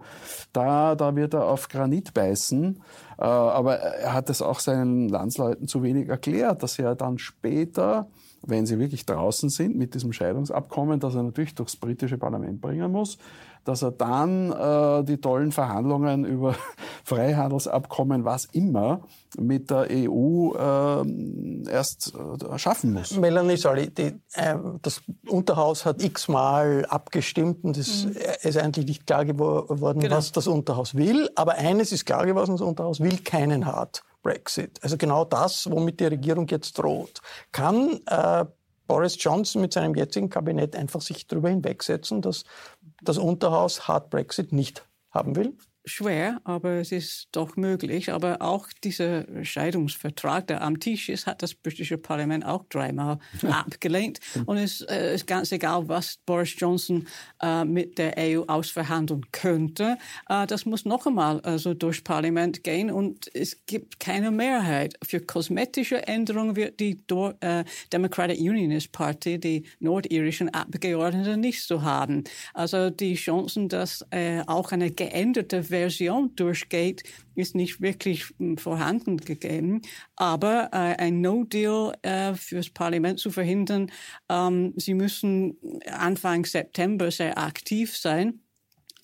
da, 0.52 0.96
da 0.96 1.16
wird 1.16 1.34
er 1.34 1.48
auf 1.48 1.70
Granit 1.70 2.14
beißen. 2.14 2.82
Äh, 3.18 3.24
aber 3.24 3.78
er 3.78 4.14
hat 4.14 4.30
es 4.30 4.42
auch 4.42 4.60
seinen 4.60 5.10
Landsleuten 5.10 5.68
zu 5.68 5.84
wenig 5.84 6.10
erklärt, 6.10 6.64
dass 6.64 6.80
er 6.80 6.96
dann 6.96 7.18
später, 7.18 8.08
wenn 8.42 8.66
sie 8.66 8.80
wirklich 8.80 9.06
draußen 9.06 9.50
sind 9.50 9.76
mit 9.76 9.94
diesem 9.94 10.14
Scheidungsabkommen, 10.14 11.00
dass 11.00 11.16
er 11.16 11.24
natürlich 11.24 11.56
durchs 11.56 11.76
britische 11.76 12.18
Parlament 12.18 12.62
bringen 12.62 12.92
muss, 12.92 13.18
dass 13.64 13.82
er 13.82 13.92
dann 13.92 14.52
äh, 14.52 15.04
die 15.04 15.18
tollen 15.18 15.52
Verhandlungen 15.52 16.26
über 16.26 16.56
Freihandelsabkommen, 17.04 18.26
was 18.26 18.46
immer, 18.46 19.02
mit 19.38 19.72
der 19.72 19.88
EU 19.90 20.54
äh, 20.54 21.72
erst 21.72 22.14
äh, 22.14 22.58
schaffen 22.58 22.94
muss. 22.94 23.16
Melanie, 23.18 23.58
sorry, 23.58 23.90
die, 23.90 24.20
äh, 24.34 24.56
das 24.82 25.02
Unterhaus 25.28 25.86
hat 25.86 26.04
x-mal 26.04 26.86
abgestimmt 26.86 27.64
und 27.64 27.78
es 27.78 28.06
mhm. 28.06 28.16
ist 28.42 28.58
eigentlich 28.58 28.86
nicht 28.86 29.08
klar 29.08 29.26
geworden, 29.26 30.00
genau. 30.00 30.18
was 30.18 30.32
das 30.32 30.48
Unterhaus 30.48 30.96
will. 30.96 31.30
Aber 31.36 31.54
eines 31.54 31.92
ist 31.92 32.06
klar 32.06 32.26
geworden, 32.26 32.52
das 32.52 32.62
Unterhaus 32.62 33.00
will 33.00 33.18
keinen 33.18 33.66
Hard 33.66 34.04
Brexit. 34.24 34.80
Also 34.82 34.98
genau 34.98 35.26
das, 35.26 35.70
womit 35.70 36.00
die 36.00 36.06
Regierung 36.06 36.48
jetzt 36.48 36.78
droht. 36.78 37.22
Kann 37.52 38.00
äh, 38.08 38.46
Boris 38.88 39.22
Johnson 39.22 39.62
mit 39.62 39.74
seinem 39.74 39.96
jetzigen 39.96 40.30
Kabinett 40.30 40.76
einfach 40.76 41.02
sich 41.02 41.28
darüber 41.28 41.50
hinwegsetzen, 41.50 42.22
dass 42.22 42.44
das 43.08 43.18
Unterhaus 43.18 43.88
Hard 43.88 44.10
Brexit 44.10 44.52
nicht 44.52 44.88
haben 45.10 45.36
will? 45.36 45.58
Schwer, 45.86 46.40
aber 46.44 46.76
es 46.76 46.92
ist 46.92 47.28
doch 47.32 47.56
möglich. 47.56 48.12
Aber 48.12 48.42
auch 48.42 48.68
dieser 48.84 49.26
Scheidungsvertrag, 49.44 50.48
der 50.48 50.62
am 50.62 50.80
Tisch 50.80 51.10
ist, 51.10 51.28
hat 51.28 51.42
das 51.42 51.54
britische 51.54 51.98
Parlament 51.98 52.46
auch 52.46 52.64
dreimal 52.70 53.20
abgelehnt. 53.48 54.20
Und 54.46 54.58
es 54.58 54.82
äh, 54.82 55.16
ist 55.16 55.28
ganz 55.28 55.52
egal, 55.52 55.88
was 55.88 56.18
Boris 56.26 56.56
Johnson 56.58 57.08
äh, 57.42 57.66
mit 57.66 57.98
der 57.98 58.16
EU 58.18 58.44
ausverhandeln 58.48 59.26
könnte. 59.32 59.98
Äh, 60.30 60.48
das 60.48 60.66
muss 60.66 60.86
noch 60.86 61.06
einmal 61.06 61.42
also 61.42 61.74
durch 61.74 62.04
Parlament 62.04 62.64
gehen 62.64 62.90
und 62.92 63.30
es 63.34 63.66
gibt 63.66 64.00
keine 64.00 64.32
Mehrheit. 64.32 64.96
Für 65.04 65.20
kosmetische 65.20 66.08
Änderungen 66.08 66.56
wird 66.56 66.80
die 66.80 66.98
äh, 67.42 67.64
Democratic 67.92 68.40
Unionist 68.40 68.92
Party, 68.92 69.40
die 69.40 69.64
nordirischen 69.80 70.54
Abgeordneten, 70.54 71.40
nicht 71.40 71.64
so 71.64 71.82
haben. 71.82 72.24
Also 72.54 72.90
die 72.90 73.16
Chancen, 73.16 73.70
dass 73.70 74.06
äh, 74.12 74.42
auch 74.48 74.72
eine 74.72 74.92
geänderte 74.92 75.72
Version 75.74 76.36
durchgeht, 76.36 77.04
ist 77.36 77.56
nicht 77.56 77.82
wirklich 77.82 78.26
hm, 78.38 78.58
vorhanden 78.58 79.18
gegeben. 79.18 79.82
Aber 80.16 80.70
äh, 80.72 81.02
ein 81.02 81.22
No-Deal 81.22 81.94
äh, 82.02 82.36
fürs 82.36 82.70
Parlament 82.70 83.20
zu 83.20 83.32
verhindern, 83.32 83.92
ähm, 84.30 84.74
sie 84.78 84.94
müssen 84.94 85.58
Anfang 85.88 86.46
September 86.46 87.12
sehr 87.12 87.38
aktiv 87.38 87.98
sein 87.98 88.43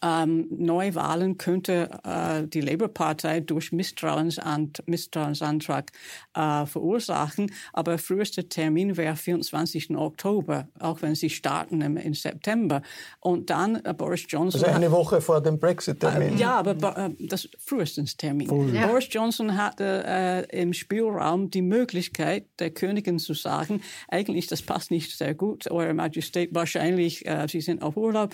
ähm, 0.02 0.48
Neuwahlen 0.50 1.38
könnte 1.38 1.90
äh, 2.04 2.48
die 2.48 2.62
Labour-Partei 2.62 3.42
durch 3.42 3.72
Misstrauensant 3.72 4.82
Misstrauensantrag 4.86 5.92
äh, 6.36 6.66
verursachen. 6.66 7.52
Aber 7.74 7.98
frühester 7.98 8.48
Termin 8.48 8.98
wäre 8.98 9.16
24. 9.16 9.96
Oktober, 9.96 10.68
auch 10.80 11.02
wenn 11.02 11.16
sie 11.16 11.30
starten 11.30 11.82
im, 11.82 11.98
im 11.98 12.14
September. 12.14 12.82
Und 13.20 13.50
dann 13.50 13.84
äh, 13.84 13.94
Boris 13.94 14.26
Johnson. 14.28 14.62
Also 14.64 14.74
eine 14.74 14.92
Woche 14.92 15.22
vor 15.22 15.42
dem 15.42 15.60
Brexit-Termin. 15.60 16.36
Äh, 16.36 16.40
ja, 16.42 16.56
aber 16.60 16.98
äh, 16.98 17.10
das 17.28 17.50
frühestens 17.60 18.16
Termin. 18.16 18.74
Ja. 18.74 18.88
Boris 18.88 19.08
Johnson 19.10 19.58
hatte 19.58 20.04
äh, 20.06 20.62
im 20.62 20.74
Spielraum 20.74 21.52
die 21.52 21.62
Möglichkeit, 21.62 22.46
der 22.60 22.72
Königin 22.72 23.20
zu 23.20 23.34
sagen, 23.34 23.82
eigentlich 24.08 24.48
das 24.48 24.62
passt 24.62 24.92
nicht 24.92 25.18
sehr 25.18 25.34
gut, 25.34 25.70
Eure 25.70 25.94
Majestät, 25.94 26.54
wahrscheinlich, 26.54 27.26
Sie 27.48 27.62
sind 27.62 27.82
auf 27.82 27.98
Urlaub, 27.98 28.34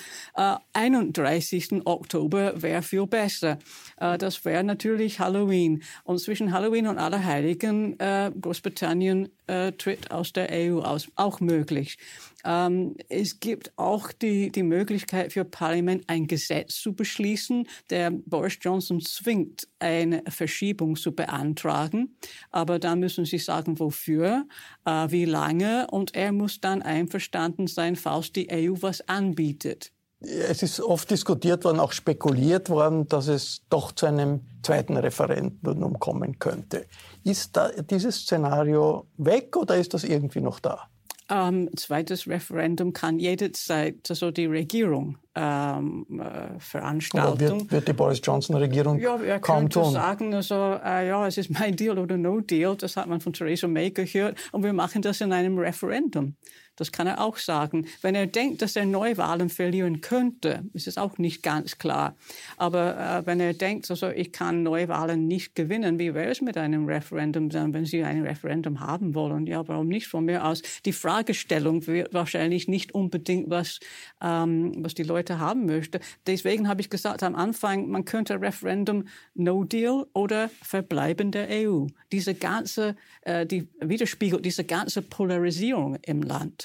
31 0.74 1.55
31. 1.56 1.86
Oktober 1.86 2.62
wäre 2.62 2.82
viel 2.82 3.08
besser. 3.08 3.60
Äh, 3.98 4.18
das 4.18 4.44
wäre 4.46 4.64
natürlich 4.64 5.20
Halloween. 5.20 5.84
Und 6.04 6.20
zwischen 6.20 6.52
Halloween 6.52 6.88
und 6.88 6.98
Allerheiligen 6.98 8.00
äh, 8.00 8.32
Großbritannien 8.40 9.30
äh, 9.48 9.72
tritt 9.74 10.12
aus 10.12 10.34
der 10.34 10.50
EU 10.52 10.80
aus, 10.80 11.08
auch 11.16 11.40
möglich. 11.40 11.98
Ähm, 12.44 12.96
es 13.10 13.40
gibt 13.40 13.72
auch 13.76 14.12
die, 14.12 14.52
die 14.52 14.64
Möglichkeit 14.64 15.34
für 15.34 15.46
Parlament 15.46 16.04
ein 16.08 16.28
Gesetz 16.28 16.76
zu 16.76 16.94
beschließen, 16.94 17.68
der 17.90 18.12
Boris 18.12 18.58
Johnson 18.62 19.02
zwingt, 19.02 19.68
eine 19.80 20.24
Verschiebung 20.28 20.96
zu 20.96 21.14
beantragen. 21.14 22.16
Aber 22.52 22.80
da 22.80 22.96
müssen 22.96 23.26
Sie 23.26 23.40
sagen, 23.40 23.80
wofür, 23.80 24.46
äh, 24.86 25.08
wie 25.10 25.26
lange 25.26 25.88
und 25.92 26.16
er 26.16 26.32
muss 26.32 26.62
dann 26.62 26.82
einverstanden 26.82 27.68
sein, 27.68 27.96
falls 27.96 28.32
die 28.32 28.50
EU 28.52 28.76
was 28.82 29.08
anbietet. 29.08 29.95
Es 30.22 30.64
ist 30.64 30.80
oft 30.80 31.12
diskutiert 31.12 31.66
worden, 31.66 31.80
auch 31.80 31.92
spekuliert 31.92 32.70
worden, 32.70 33.08
dass 33.08 33.28
es 33.28 33.62
doch 33.70 33.92
zu 33.92 34.06
einem 34.06 34.42
zweiten 34.64 34.98
Referendum 34.98 36.00
kommen 36.00 36.40
könnte. 36.40 36.88
Ist 37.24 37.56
da 37.56 37.70
dieses 37.70 38.22
Szenario 38.22 39.08
weg 39.18 39.56
oder 39.58 39.76
ist 39.76 39.94
das 39.94 40.04
irgendwie 40.04 40.42
noch 40.42 40.60
da? 40.60 40.90
Ähm, 41.28 41.72
zweites 41.76 42.28
Referendum 42.28 42.94
kann 42.94 43.18
jederzeit 43.18 44.08
also 44.10 44.30
die 44.30 44.46
Regierung 44.46 45.18
ähm, 45.34 46.06
äh, 46.20 46.60
veranstalten. 46.60 47.40
Wird, 47.40 47.72
wird, 47.72 47.88
die 47.88 47.94
Boris 47.94 48.22
Johnson-Regierung 48.24 49.00
ja, 49.00 49.18
er 49.18 49.40
kaum 49.40 49.62
könnte 49.62 49.82
tun? 49.82 49.94
sagen, 49.94 50.36
also, 50.36 50.80
äh, 50.86 51.08
ja, 51.08 51.26
es 51.26 51.40
ist 51.40 51.50
mein 51.50 51.76
Deal 51.76 51.98
oder 51.98 52.18
No 52.18 52.42
Deal. 52.42 52.76
Das 52.76 52.96
hat 52.96 53.08
man 53.08 53.22
von 53.22 53.34
Theresa 53.34 53.68
May 53.68 53.90
gehört. 53.90 54.38
Und 54.52 54.64
wir 54.64 54.74
machen 54.74 55.02
das 55.02 55.20
in 55.20 55.34
einem 55.34 55.58
Referendum. 55.58 56.36
Das 56.76 56.92
kann 56.92 57.08
er 57.08 57.22
auch 57.22 57.38
sagen. 57.38 57.88
Wenn 58.02 58.16
er 58.16 58.28
denkt, 58.28 58.62
dass 58.62 58.76
er 58.76 58.86
Neuwahlen 58.86 59.50
verlieren 59.50 60.02
könnte, 60.02 60.64
ist 60.74 60.88
es 60.88 60.98
auch 60.98 61.18
nicht 61.18 61.42
ganz 61.44 61.78
klar. 61.78 62.16
Aber 62.58 62.98
äh, 62.98 63.26
wenn 63.26 63.40
er 63.40 63.54
denkt, 63.54 63.90
also 63.90 64.10
ich 64.10 64.32
kann 64.32 64.64
Neuwahlen 64.64 65.28
nicht 65.28 65.56
gewinnen, 65.56 66.00
wie 66.00 66.14
wäre 66.14 66.32
es 66.32 66.42
mit 66.42 66.58
einem 66.58 66.86
Referendum 66.86 67.50
dann, 67.50 67.74
wenn 67.74 67.86
Sie 67.86 68.04
ein 68.04 68.24
Referendum 68.24 68.80
haben 68.80 69.16
wollen? 69.16 69.48
Ja, 69.48 69.68
warum 69.68 69.88
nicht 69.88 70.08
von 70.08 70.26
mir 70.26 70.46
aus? 70.46 70.62
Die 70.86 70.94
Fragestellung 70.94 71.86
wird 71.88 72.14
wahrscheinlich 72.14 72.68
nicht 72.68 72.94
unbedingt 72.94 73.50
was, 73.50 73.80
ähm, 74.22 74.74
was 74.84 74.94
die 74.94 75.04
Leute 75.04 75.40
haben 75.40 75.66
möchten. 75.66 76.00
Deswegen 76.28 76.68
habe 76.68 76.82
ich 76.82 76.90
gesagt 76.90 77.24
am 77.24 77.36
Anfang, 77.36 77.90
man 77.90 78.06
könnte 78.06 78.42
Referendum 78.42 79.06
No 79.34 79.64
Deal 79.64 80.06
oder 80.14 80.50
Verbleiben 80.62 81.32
der 81.32 81.48
EU. 81.50 81.88
Diese 82.12 82.36
ganze, 82.36 82.96
äh, 83.22 83.46
die 83.46 83.68
widerspiegelt 83.80 84.46
diese 84.46 84.64
ganze 84.64 85.02
Polarisierung 85.02 85.98
im 86.04 86.22
Land. 86.22 86.65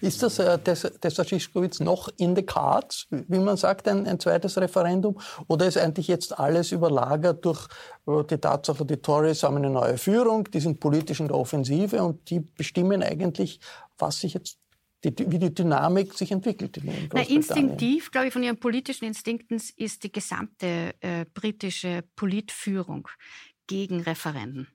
Ist 0.00 0.22
das 0.22 0.38
äh, 0.38 0.58
des, 0.58 0.82
des 0.82 1.80
noch 1.80 2.08
in 2.16 2.36
the 2.36 2.42
cards, 2.42 3.06
wie 3.10 3.38
man 3.38 3.56
sagt, 3.56 3.88
ein, 3.88 4.06
ein, 4.06 4.20
zweites 4.20 4.56
Referendum? 4.58 5.18
Oder 5.46 5.66
ist 5.66 5.78
eigentlich 5.78 6.08
jetzt 6.08 6.38
alles 6.38 6.72
überlagert 6.72 7.44
durch 7.44 7.68
äh, 8.06 8.24
die 8.24 8.38
Tatsache, 8.38 8.84
die 8.84 8.96
Tories 8.96 9.42
haben 9.42 9.56
eine 9.56 9.70
neue 9.70 9.98
Führung, 9.98 10.44
die 10.44 10.60
sind 10.60 10.80
politisch 10.80 11.20
in 11.20 11.28
der 11.28 11.36
Offensive 11.36 12.02
und 12.02 12.30
die 12.30 12.40
bestimmen 12.40 13.02
eigentlich, 13.02 13.60
was 13.98 14.20
sich 14.20 14.34
jetzt 14.34 14.58
die, 15.04 15.14
wie 15.30 15.38
die 15.38 15.54
Dynamik 15.54 16.14
sich 16.14 16.32
entwickelt. 16.32 16.76
In 16.78 17.08
Na, 17.12 17.22
instinktiv, 17.22 18.10
glaube 18.10 18.28
ich, 18.28 18.32
von 18.32 18.42
ihren 18.42 18.58
politischen 18.58 19.04
Instinkten 19.04 19.60
ist 19.76 20.02
die 20.02 20.10
gesamte 20.10 20.94
äh, 21.00 21.24
britische 21.32 22.02
Politführung 22.16 23.08
gegen 23.66 24.00
Referenden 24.00 24.66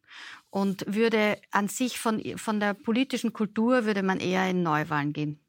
und 0.54 0.86
würde 0.86 1.42
an 1.50 1.68
sich 1.68 1.98
von, 1.98 2.22
von 2.38 2.60
der 2.60 2.76
politischen 2.76 3.34
Kultur 3.34 3.86
würde 3.86 4.04
man 4.04 4.20
eher 4.20 4.48
in 4.48 4.62
Neuwahlen 4.62 5.12
gehen. 5.12 5.40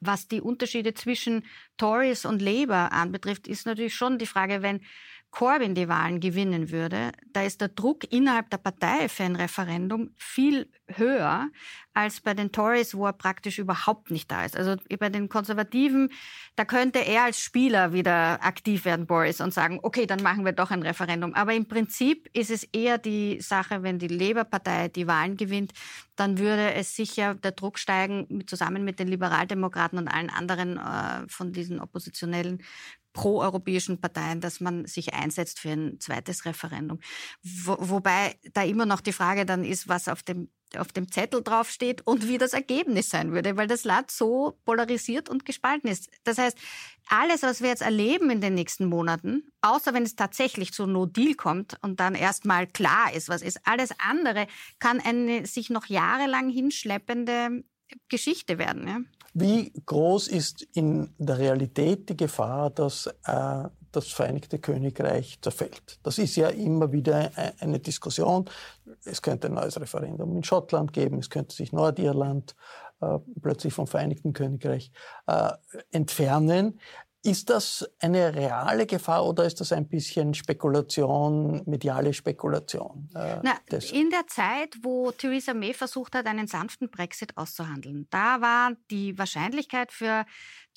Was 0.00 0.26
die 0.26 0.40
Unterschiede 0.40 0.94
zwischen 0.94 1.44
Tories 1.76 2.24
und 2.24 2.40
Labour 2.40 2.92
anbetrifft, 2.92 3.46
ist 3.46 3.66
natürlich 3.66 3.94
schon 3.94 4.16
die 4.16 4.26
Frage, 4.26 4.62
wenn 4.62 4.80
Corbyn 5.32 5.74
die 5.74 5.88
Wahlen 5.88 6.20
gewinnen 6.20 6.70
würde, 6.70 7.10
da 7.32 7.42
ist 7.42 7.62
der 7.62 7.68
Druck 7.68 8.04
innerhalb 8.12 8.50
der 8.50 8.58
Partei 8.58 9.08
für 9.08 9.24
ein 9.24 9.34
Referendum 9.34 10.10
viel 10.18 10.70
höher 10.86 11.48
als 11.94 12.20
bei 12.20 12.34
den 12.34 12.52
Tories, 12.52 12.94
wo 12.94 13.06
er 13.06 13.14
praktisch 13.14 13.58
überhaupt 13.58 14.10
nicht 14.10 14.30
da 14.30 14.44
ist. 14.44 14.56
Also 14.56 14.76
bei 14.98 15.08
den 15.08 15.30
Konservativen, 15.30 16.10
da 16.54 16.66
könnte 16.66 16.98
er 16.98 17.24
als 17.24 17.40
Spieler 17.40 17.94
wieder 17.94 18.44
aktiv 18.44 18.84
werden, 18.84 19.06
Boris, 19.06 19.40
und 19.40 19.54
sagen, 19.54 19.80
okay, 19.82 20.06
dann 20.06 20.22
machen 20.22 20.44
wir 20.44 20.52
doch 20.52 20.70
ein 20.70 20.82
Referendum. 20.82 21.34
Aber 21.34 21.54
im 21.54 21.66
Prinzip 21.66 22.28
ist 22.34 22.50
es 22.50 22.64
eher 22.64 22.98
die 22.98 23.40
Sache, 23.40 23.82
wenn 23.82 23.98
die 23.98 24.08
Labour-Partei 24.08 24.88
die 24.88 25.06
Wahlen 25.06 25.38
gewinnt, 25.38 25.72
dann 26.16 26.38
würde 26.38 26.74
es 26.74 26.94
sicher 26.94 27.34
der 27.34 27.52
Druck 27.52 27.78
steigen, 27.78 28.46
zusammen 28.46 28.84
mit 28.84 28.98
den 28.98 29.08
Liberaldemokraten 29.08 29.98
und 29.98 30.08
allen 30.08 30.28
anderen 30.28 30.76
äh, 30.76 31.26
von 31.26 31.52
diesen 31.52 31.80
oppositionellen 31.80 32.62
proeuropäischen 33.12 34.00
Parteien, 34.00 34.40
dass 34.40 34.60
man 34.60 34.86
sich 34.86 35.14
einsetzt 35.14 35.60
für 35.60 35.70
ein 35.70 36.00
zweites 36.00 36.44
Referendum. 36.44 37.00
Wo, 37.42 37.76
wobei 37.78 38.36
da 38.52 38.62
immer 38.62 38.86
noch 38.86 39.00
die 39.00 39.12
Frage 39.12 39.46
dann 39.46 39.64
ist, 39.64 39.88
was 39.88 40.08
auf 40.08 40.22
dem 40.22 40.48
auf 40.76 40.92
dem 40.92 41.10
Zettel 41.10 41.42
draufsteht 41.42 42.06
und 42.06 42.28
wie 42.28 42.38
das 42.38 42.52
Ergebnis 42.52 43.10
sein 43.10 43.32
würde, 43.32 43.56
weil 43.56 43.66
das 43.66 43.84
Land 43.84 44.10
so 44.10 44.58
polarisiert 44.64 45.28
und 45.28 45.44
gespalten 45.44 45.90
ist. 45.90 46.08
Das 46.24 46.38
heißt, 46.38 46.56
alles, 47.08 47.42
was 47.42 47.60
wir 47.60 47.68
jetzt 47.68 47.82
erleben 47.82 48.30
in 48.30 48.40
den 48.40 48.54
nächsten 48.54 48.86
Monaten, 48.86 49.52
außer 49.60 49.92
wenn 49.94 50.04
es 50.04 50.16
tatsächlich 50.16 50.72
zu 50.72 50.86
No 50.86 51.06
Deal 51.06 51.34
kommt 51.34 51.76
und 51.82 52.00
dann 52.00 52.14
erstmal 52.14 52.66
klar 52.66 53.12
ist, 53.12 53.28
was 53.28 53.42
ist, 53.42 53.60
alles 53.64 53.90
andere 53.98 54.46
kann 54.78 55.00
eine 55.00 55.46
sich 55.46 55.70
noch 55.70 55.86
jahrelang 55.86 56.48
hinschleppende 56.48 57.64
Geschichte 58.08 58.58
werden. 58.58 58.88
Ja? 58.88 59.00
Wie 59.34 59.72
groß 59.86 60.28
ist 60.28 60.62
in 60.74 61.14
der 61.18 61.38
Realität 61.38 62.08
die 62.08 62.16
Gefahr, 62.16 62.70
dass 62.70 63.06
äh, 63.24 63.64
das 63.90 64.08
Vereinigte 64.08 64.58
Königreich 64.58 65.40
zerfällt? 65.40 65.98
Das 66.02 66.18
ist 66.18 66.36
ja 66.36 66.48
immer 66.48 66.92
wieder 66.92 67.30
e-, 67.36 67.52
eine 67.60 67.78
Diskussion. 67.78 68.44
Es 69.04 69.22
könnte 69.22 69.48
ein 69.48 69.54
neues 69.54 69.80
Referendum 69.80 70.36
in 70.36 70.44
Schottland 70.44 70.92
geben, 70.92 71.18
es 71.18 71.30
könnte 71.30 71.54
sich 71.56 71.72
Nordirland 71.72 72.54
äh, 73.00 73.18
plötzlich 73.40 73.72
vom 73.72 73.86
Vereinigten 73.86 74.34
Königreich 74.34 74.92
äh, 75.26 75.52
entfernen. 75.92 76.78
Ist 77.24 77.50
das 77.50 77.88
eine 78.00 78.34
reale 78.34 78.84
Gefahr 78.84 79.24
oder 79.24 79.44
ist 79.44 79.60
das 79.60 79.72
ein 79.72 79.88
bisschen 79.88 80.34
Spekulation, 80.34 81.62
mediale 81.66 82.12
Spekulation? 82.12 83.08
Äh, 83.14 83.36
Na, 83.44 83.58
in 83.92 84.10
der 84.10 84.26
Zeit, 84.26 84.74
wo 84.82 85.12
Theresa 85.12 85.54
May 85.54 85.72
versucht 85.72 86.16
hat, 86.16 86.26
einen 86.26 86.48
sanften 86.48 86.90
Brexit 86.90 87.36
auszuhandeln, 87.36 88.08
da 88.10 88.40
war 88.40 88.72
die 88.90 89.16
Wahrscheinlichkeit 89.16 89.92
für 89.92 90.26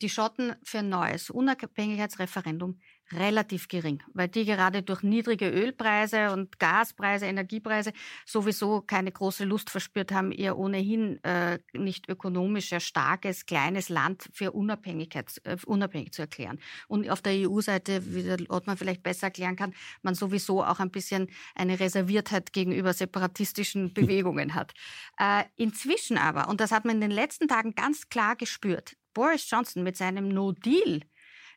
die 0.01 0.09
Schotten 0.09 0.55
für 0.63 0.79
ein 0.79 0.89
neues 0.89 1.31
Unabhängigkeitsreferendum 1.31 2.79
relativ 3.11 3.67
gering, 3.67 4.01
weil 4.13 4.27
die 4.27 4.45
gerade 4.45 4.81
durch 4.81 5.03
niedrige 5.03 5.49
Ölpreise 5.49 6.31
und 6.31 6.59
Gaspreise, 6.59 7.25
Energiepreise 7.25 7.93
sowieso 8.25 8.81
keine 8.81 9.11
große 9.11 9.45
Lust 9.45 9.69
verspürt 9.69 10.11
haben, 10.11 10.31
ihr 10.31 10.57
ohnehin 10.57 11.23
äh, 11.23 11.59
nicht 11.73 12.09
ökonomisch 12.09 12.69
sehr 12.69 12.79
starkes, 12.79 13.45
kleines 13.45 13.89
Land 13.89 14.29
für 14.33 14.51
Unabhängigkeit, 14.51 15.39
äh, 15.43 15.57
unabhängig 15.65 16.13
zu 16.13 16.23
erklären. 16.23 16.59
Und 16.87 17.09
auf 17.09 17.21
der 17.21 17.33
EU-Seite, 17.33 18.13
wie 18.15 18.23
der 18.23 18.37
Ottmar 18.49 18.77
vielleicht 18.77 19.03
besser 19.03 19.27
erklären 19.27 19.55
kann, 19.55 19.73
man 20.01 20.15
sowieso 20.15 20.63
auch 20.63 20.79
ein 20.79 20.91
bisschen 20.91 21.27
eine 21.53 21.79
Reserviertheit 21.79 22.53
gegenüber 22.53 22.93
separatistischen 22.93 23.93
Bewegungen 23.93 24.55
hat. 24.55 24.73
Äh, 25.19 25.43
inzwischen 25.55 26.17
aber, 26.17 26.49
und 26.49 26.59
das 26.59 26.71
hat 26.71 26.85
man 26.85 26.95
in 26.95 27.01
den 27.01 27.11
letzten 27.11 27.47
Tagen 27.47 27.75
ganz 27.75 28.09
klar 28.09 28.35
gespürt, 28.35 28.95
Boris 29.13 29.49
Johnson 29.49 29.83
mit 29.83 29.95
seinem 29.95 30.27
No-Deal 30.27 31.01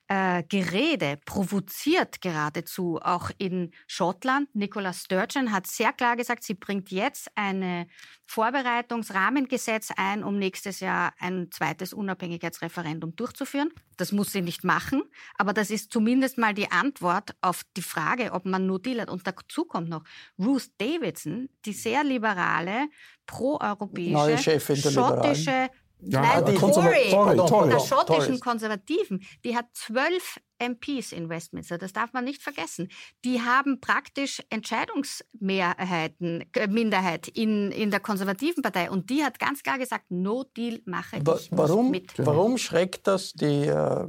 äh, 0.08 0.42
Gerede 0.48 1.18
provoziert 1.24 2.20
geradezu 2.22 2.98
auch 3.02 3.30
in 3.36 3.72
Schottland. 3.86 4.48
Nicola 4.54 4.92
Sturgeon 4.92 5.52
hat 5.52 5.66
sehr 5.66 5.92
klar 5.92 6.16
gesagt, 6.16 6.44
sie 6.44 6.54
bringt 6.54 6.90
jetzt 6.90 7.30
ein 7.34 7.90
Vorbereitungsrahmengesetz 8.26 9.90
ein, 9.96 10.24
um 10.24 10.38
nächstes 10.38 10.80
Jahr 10.80 11.12
ein 11.18 11.50
zweites 11.50 11.92
Unabhängigkeitsreferendum 11.92 13.16
durchzuführen. 13.16 13.70
Das 13.98 14.12
muss 14.12 14.32
sie 14.32 14.42
nicht 14.42 14.64
machen, 14.64 15.02
aber 15.36 15.52
das 15.52 15.70
ist 15.70 15.92
zumindest 15.92 16.38
mal 16.38 16.54
die 16.54 16.70
Antwort 16.70 17.34
auf 17.42 17.62
die 17.76 17.82
Frage, 17.82 18.32
ob 18.32 18.46
man 18.46 18.66
No 18.66 18.78
Deal 18.78 19.00
hat. 19.00 19.10
Und 19.10 19.26
dazu 19.26 19.66
kommt 19.66 19.90
noch 19.90 20.04
Ruth 20.38 20.70
Davidson, 20.78 21.50
die 21.66 21.72
sehr 21.72 22.02
liberale, 22.02 22.88
proeuropäische, 23.26 24.58
schottische 24.58 25.68
ja, 26.00 26.20
Nein, 26.20 26.44
die 26.46 26.54
Tory, 26.54 27.10
Tory, 27.10 27.36
Tory, 27.36 27.70
der 27.70 27.80
schottischen 27.80 28.34
Tory. 28.34 28.38
Konservativen, 28.38 29.24
die 29.44 29.56
hat 29.56 29.66
zwölf 29.72 30.38
MPs 30.60 31.12
in 31.12 31.28
Westminster, 31.28 31.78
das 31.78 31.92
darf 31.92 32.12
man 32.12 32.24
nicht 32.24 32.42
vergessen. 32.42 32.88
Die 33.24 33.40
haben 33.42 33.80
praktisch 33.80 34.42
Entscheidungsmehrheiten, 34.50 36.44
äh, 36.54 36.66
Minderheit 36.68 37.28
in, 37.28 37.70
in 37.72 37.90
der 37.90 38.00
konservativen 38.00 38.62
Partei 38.62 38.90
und 38.90 39.10
die 39.10 39.24
hat 39.24 39.38
ganz 39.38 39.62
klar 39.62 39.78
gesagt, 39.78 40.06
No 40.10 40.44
Deal 40.56 40.80
mache 40.84 41.24
Wa 41.24 41.36
ich 41.36 41.48
warum, 41.52 41.90
mit. 41.90 42.12
Warum 42.18 42.58
schreckt 42.58 43.06
das, 43.06 43.32
die, 43.32 43.66
äh, 43.66 44.06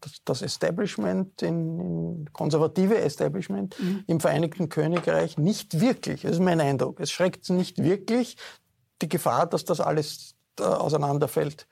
das, 0.00 0.22
das 0.24 0.42
Establishment, 0.42 1.42
in, 1.42 1.80
in 1.80 2.30
konservative 2.32 2.98
Establishment 2.98 3.78
mhm. 3.80 4.04
im 4.06 4.20
Vereinigten 4.20 4.68
Königreich 4.68 5.38
nicht 5.38 5.80
wirklich? 5.80 6.22
Das 6.22 6.32
ist 6.32 6.40
mein 6.40 6.60
Eindruck. 6.60 7.00
Es 7.00 7.10
schreckt 7.10 7.48
nicht 7.50 7.82
wirklich 7.82 8.36
die 9.02 9.08
Gefahr, 9.08 9.46
dass 9.46 9.64
das 9.64 9.80
alles 9.80 10.34
auseinanderfällt. 10.60 11.66